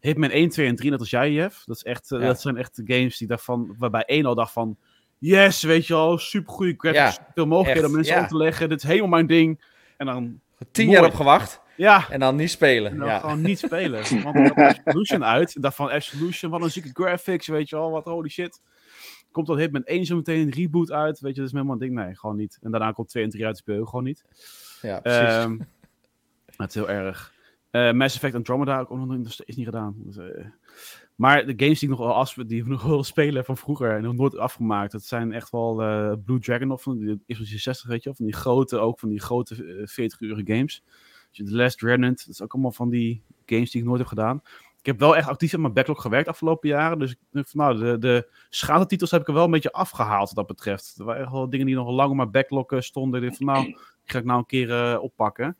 [0.00, 1.64] Hitman 1, 2 en 3, net als jij, Jeff.
[1.64, 2.26] Dat, is echt, eh, Ja.
[2.26, 4.76] dat zijn echt games die daarvan, waarbij 1 al dacht van...
[5.18, 7.16] Yes, weet je wel, super goede graphics.
[7.16, 8.20] Ja, veel mogelijkheden om mensen ja.
[8.20, 8.68] om te leggen.
[8.68, 9.64] Dit is helemaal mijn ding.
[9.96, 10.98] En dan, Tien Mooi.
[10.98, 12.90] jaar op gewacht ja, en dan niet spelen.
[12.92, 13.18] en dan Ja.
[13.18, 14.02] gewoon niet spelen.
[14.22, 15.56] Want er Absolution uit.
[15.56, 17.90] Ik dacht van Absolution, wat een zieke graphics, weet je wel.
[17.90, 18.60] Wat holy shit.
[19.30, 21.20] Komt dat Hitman 1 zo meteen een reboot uit?
[21.20, 21.94] Weet je, dat is helemaal een ding.
[21.94, 22.58] Nee, gewoon niet.
[22.62, 24.24] En daarna komt 2 en 3 uit, speel gewoon niet.
[24.82, 25.20] ja, precies.
[25.20, 25.56] Ehm
[26.56, 27.32] dat is heel erg.
[27.70, 29.94] Eh, Mass Effect Andromeda ook nog is niet gedaan.
[29.96, 30.44] Dus, eh,
[31.14, 34.02] maar de games die ik nog wel as, die nog wil spelen van vroeger en
[34.02, 37.88] nog nooit afgemaakt, dat zijn echt wel eh, Blue Dragon of van die Xbox 60,
[37.88, 40.82] weet je wel, van die grote, ook van die grote eh, 40 uur games.
[41.30, 44.08] Dus The Last Remnant, dat is ook allemaal van die games die ik nooit heb
[44.08, 44.42] gedaan.
[44.78, 46.98] Ik heb wel echt actief aan mijn backlog gewerkt afgelopen jaren.
[46.98, 50.26] Dus ik denk van, nou, de, de schadeltitels heb ik er wel een beetje afgehaald
[50.26, 50.94] wat dat betreft.
[50.98, 53.22] Er waren echt wel dingen die nog lang op mijn backlog stonden.
[53.22, 55.56] Ik van, nou, die ga ik nou een keer oppakken.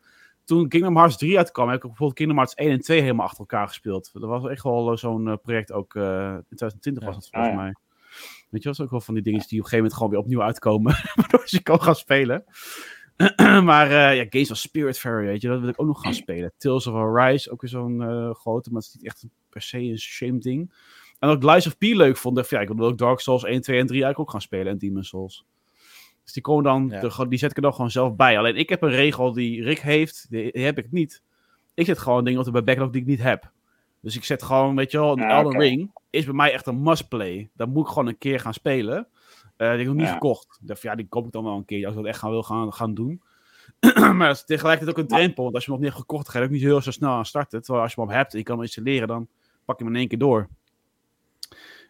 [0.51, 3.39] Toen Kingdom Hearts 3 uitkwam, heb ik bijvoorbeeld Kingdom Hearts 1 en 2 helemaal achter
[3.39, 4.09] elkaar gespeeld.
[4.13, 5.95] Dat was echt wel eh, zo'n eh, project ook.
[5.95, 7.61] eh, in 2020 was het volgens Ah, ja.
[7.61, 7.75] mij.
[8.49, 10.09] Weet je, dat is ook wel van die dingen die op een gegeven moment gewoon
[10.09, 10.93] weer opnieuw uitkomen.
[11.15, 12.43] waardoor je kan gaan spelen.
[13.69, 16.53] maar eh, ja, games als Spiritfarer, weet je, dat wil ik ook nog gaan spelen.
[16.57, 17.99] Tales of Arise, ook weer zo'n
[18.35, 20.73] grote, maar het is niet echt per se een shame ding.
[21.19, 23.61] En ook Lies of P leuk vond, dacht ja, ik wil ook Dark Souls 1,
[23.61, 25.45] 2 en 3 eigenlijk ook gaan spelen en Demon Souls.
[26.33, 27.09] Dus die komen dan, Ja.
[27.17, 28.37] de- die zet ik er dan gewoon zelf bij.
[28.37, 31.21] Alleen ik heb een regel die Rick heeft, die, die heb ik niet.
[31.73, 33.51] Ik zet gewoon dingen op de backlog die ik niet heb.
[34.01, 35.59] Dus ik zet gewoon, weet je wel, een Ja, Elden.
[35.59, 37.49] Ring is bij mij echt een must-play.
[37.53, 38.97] Dat moet ik gewoon een keer gaan spelen.
[38.97, 39.07] Eh,
[39.57, 40.57] die heb ik nog niet gekocht.
[40.61, 42.19] Ik dacht, van, ja, die koop ik dan wel een keer als ik dat echt
[42.19, 43.21] gaan, wil gaan, gaan doen.
[44.17, 45.43] maar dat is tegelijkertijd ook een drempel.
[45.43, 47.09] Want als je hem nog niet hebt gekocht, ga je ook niet heel zo snel
[47.11, 47.61] aan starten.
[47.61, 49.27] Terwijl als je hem al hebt en je kan hem installeren, dan
[49.65, 50.47] pak je hem in één keer door.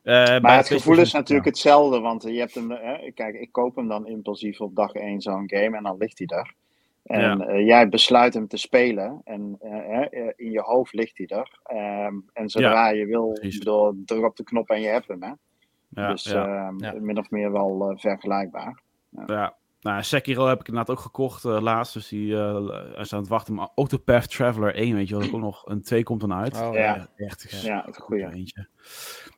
[0.03, 3.35] Eh, bij Maar het de gevoel is natuurlijk hetzelfde, want je hebt hem, hè, kijk,
[3.35, 6.53] ik koop hem dan impulsief op dag 1 zo'n game en dan ligt hij daar.
[7.03, 7.45] En Ja.
[7.45, 11.27] eh, jij besluit hem te spelen en eh, hè, eh, in je hoofd ligt hij
[11.27, 11.59] er.
[11.63, 15.23] Ehm, en zodra je wil, door, druk op de knop en je hebt hem.
[15.23, 15.31] Hè?
[15.89, 16.45] Ja, dus ja.
[16.67, 16.93] ehm, Ja.
[16.99, 18.81] min of meer wel eh, vergelijkbaar.
[19.25, 21.93] Ja, nou, Sekiro heb ik inderdaad ook gekocht eh, laatst.
[21.93, 22.59] Dus die uh,
[22.97, 23.53] is aan het wachten.
[23.53, 25.23] Maar Octopath Traveler 1, weet je wel.
[25.23, 26.61] dat Ook nog een 2 komt dan uit.
[26.61, 26.95] Oh, ja.
[27.15, 28.31] Echt, echt Ja, het goede.
[28.33, 28.67] eentje.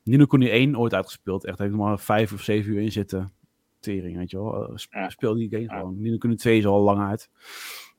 [0.03, 1.45] Nino Kuni 1 ooit uitgespeeld.
[1.45, 3.33] Echt, heb ik nog maar 5 of 7 uur in zitten.
[3.79, 4.75] Tering, weet je wel.
[4.89, 5.07] Eh.
[5.07, 6.01] Speel die game gewoon.
[6.01, 7.29] Nino Kuni 2 is al lang uit.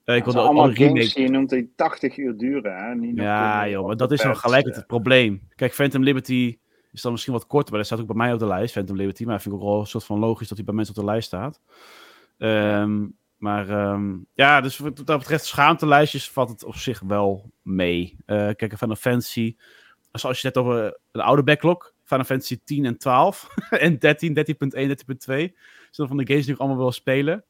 [0.04, 0.98] Eh, ik wilde allemaal alle remake.
[0.98, 2.76] games die je noemt die 80 uur duren.
[2.76, 3.22] Hè?
[3.22, 5.48] Ja, joh, maar dat de is dan gelijk eh, het probleem.
[5.54, 6.58] Kijk, Phantom Liberty
[6.92, 8.96] is dan misschien wat korter, maar dat staat ook bij mij op de lijst, Phantom
[8.96, 9.24] Liberty.
[9.24, 11.00] Maar dat vind ik ook wel een soort van logisch dat hij bij mensen op
[11.00, 11.60] de lijst staat.
[12.38, 18.16] Ehm, maar ehm, ja, dus wat dat betreft schaamtelijstjes valt het op zich wel mee.
[18.26, 19.56] Eh, kijk, Final Fantasy,
[20.12, 24.36] zoals je het net over een oude backlog, Final Fantasy 10 en 12 en 13,
[24.36, 24.94] 13.1, 13.2.
[25.90, 27.44] Zijn van de games die ik allemaal wil spelen.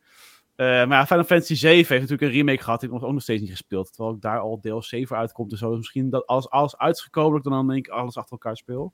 [0.57, 2.81] Eh, maar ja, Final Fantasy 7 heeft natuurlijk een remake gehad.
[2.81, 3.93] Die heb ik ook nog steeds niet gespeeld.
[3.93, 5.69] Terwijl ik daar al DLC voor uitkomt en zo.
[5.69, 8.93] Dus misschien dat als alles uitgekomen dat dan denk ik alles achter elkaar speel.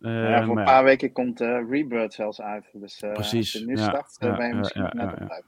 [0.00, 0.74] Eh, ja, voor maar een ja.
[0.74, 2.70] paar weken komt eh Rebirth zelfs uit.
[2.72, 5.44] Dus eh, Precies, als je nu ja, start, eh, ben je misschien net op.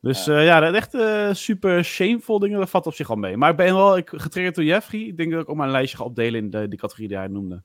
[0.00, 3.36] Dus eh, ja, dat echt eh, super shameful dingen, dat valt op zich al mee.
[3.36, 5.00] Maar ik ben wel ik, getriggerd door Jeffrey.
[5.00, 7.28] Ik denk dat ik ook mijn lijstje ga opdelen in de, die categorie die hij
[7.28, 7.62] noemde.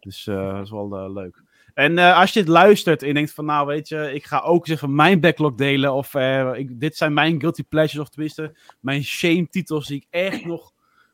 [0.00, 1.42] Dus eh, dat is wel eh, leuk.
[1.74, 4.40] En eh, als je dit luistert en je denkt van, nou weet je, ik ga
[4.40, 5.92] ook zeg mijn backlog delen.
[5.92, 6.14] Of
[6.54, 10.72] ik, dit zijn mijn guilty pleasures, of tenminste mijn shame titels die ik echt nog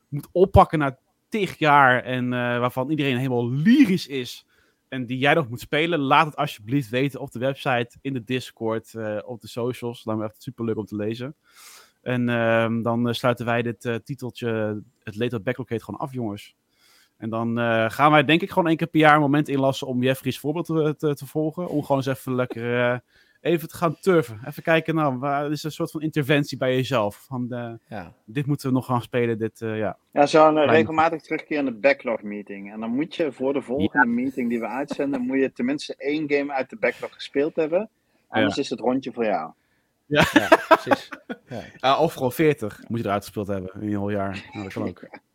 [0.08, 2.02] moet oppakken na tig jaar.
[2.02, 4.46] En waarvan iedereen helemaal lyrisch is.
[4.88, 8.24] En die jij nog moet spelen, laat het alsjeblieft weten op de website, in de
[8.24, 10.02] Discord, op de socials.
[10.02, 11.36] Dat me echt super leuk om te lezen.
[12.02, 16.54] En ehm, dan sluiten wij dit titeltje, het Later Backlog heet, gewoon af, jongens.
[17.20, 19.86] En dan eh, gaan wij denk ik gewoon één keer per jaar een moment inlassen
[19.86, 21.68] om Jeffrey's voorbeeld te, te, te volgen.
[21.68, 22.98] Om gewoon eens even lekker eh,
[23.40, 24.40] even te gaan turven.
[24.46, 27.16] Even kijken, nou, waar is een soort van interventie bij jezelf.
[27.16, 28.12] Van, eh, Ja.
[28.24, 29.96] dit moeten we nog gaan spelen, dit, eh, ja.
[30.12, 32.72] Ja, zo'n regelmatig terugkerende backlog meeting.
[32.72, 36.30] En dan moet je voor de volgende meeting die we uitzenden, moet je tenminste één
[36.32, 37.88] game uit de backlog gespeeld hebben.
[38.28, 39.50] Anders is het rondje voor jou.
[40.06, 40.24] ja,
[40.68, 41.08] precies.
[41.48, 41.62] Ja.
[41.78, 44.48] Ah, of gewoon 40 moet je eruit gespeeld hebben in een heel jaar.
[44.52, 45.08] Nou, dat kan ook.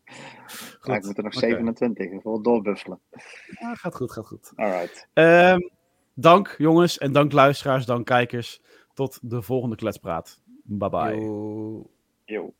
[0.82, 1.46] Ja, ik moet er nog oké.
[1.46, 3.00] 27, ik wil doorbuffelen.
[3.60, 4.52] Ja, gaat goed, gaat goed.
[4.54, 5.08] Alright.
[5.12, 5.60] Ehm,
[6.14, 8.62] dank jongens en dank luisteraars, dank kijkers.
[8.94, 10.40] Tot de volgende kletspraat.
[10.62, 11.14] Bye bye.
[11.14, 11.90] Yo.
[12.24, 12.54] Yo.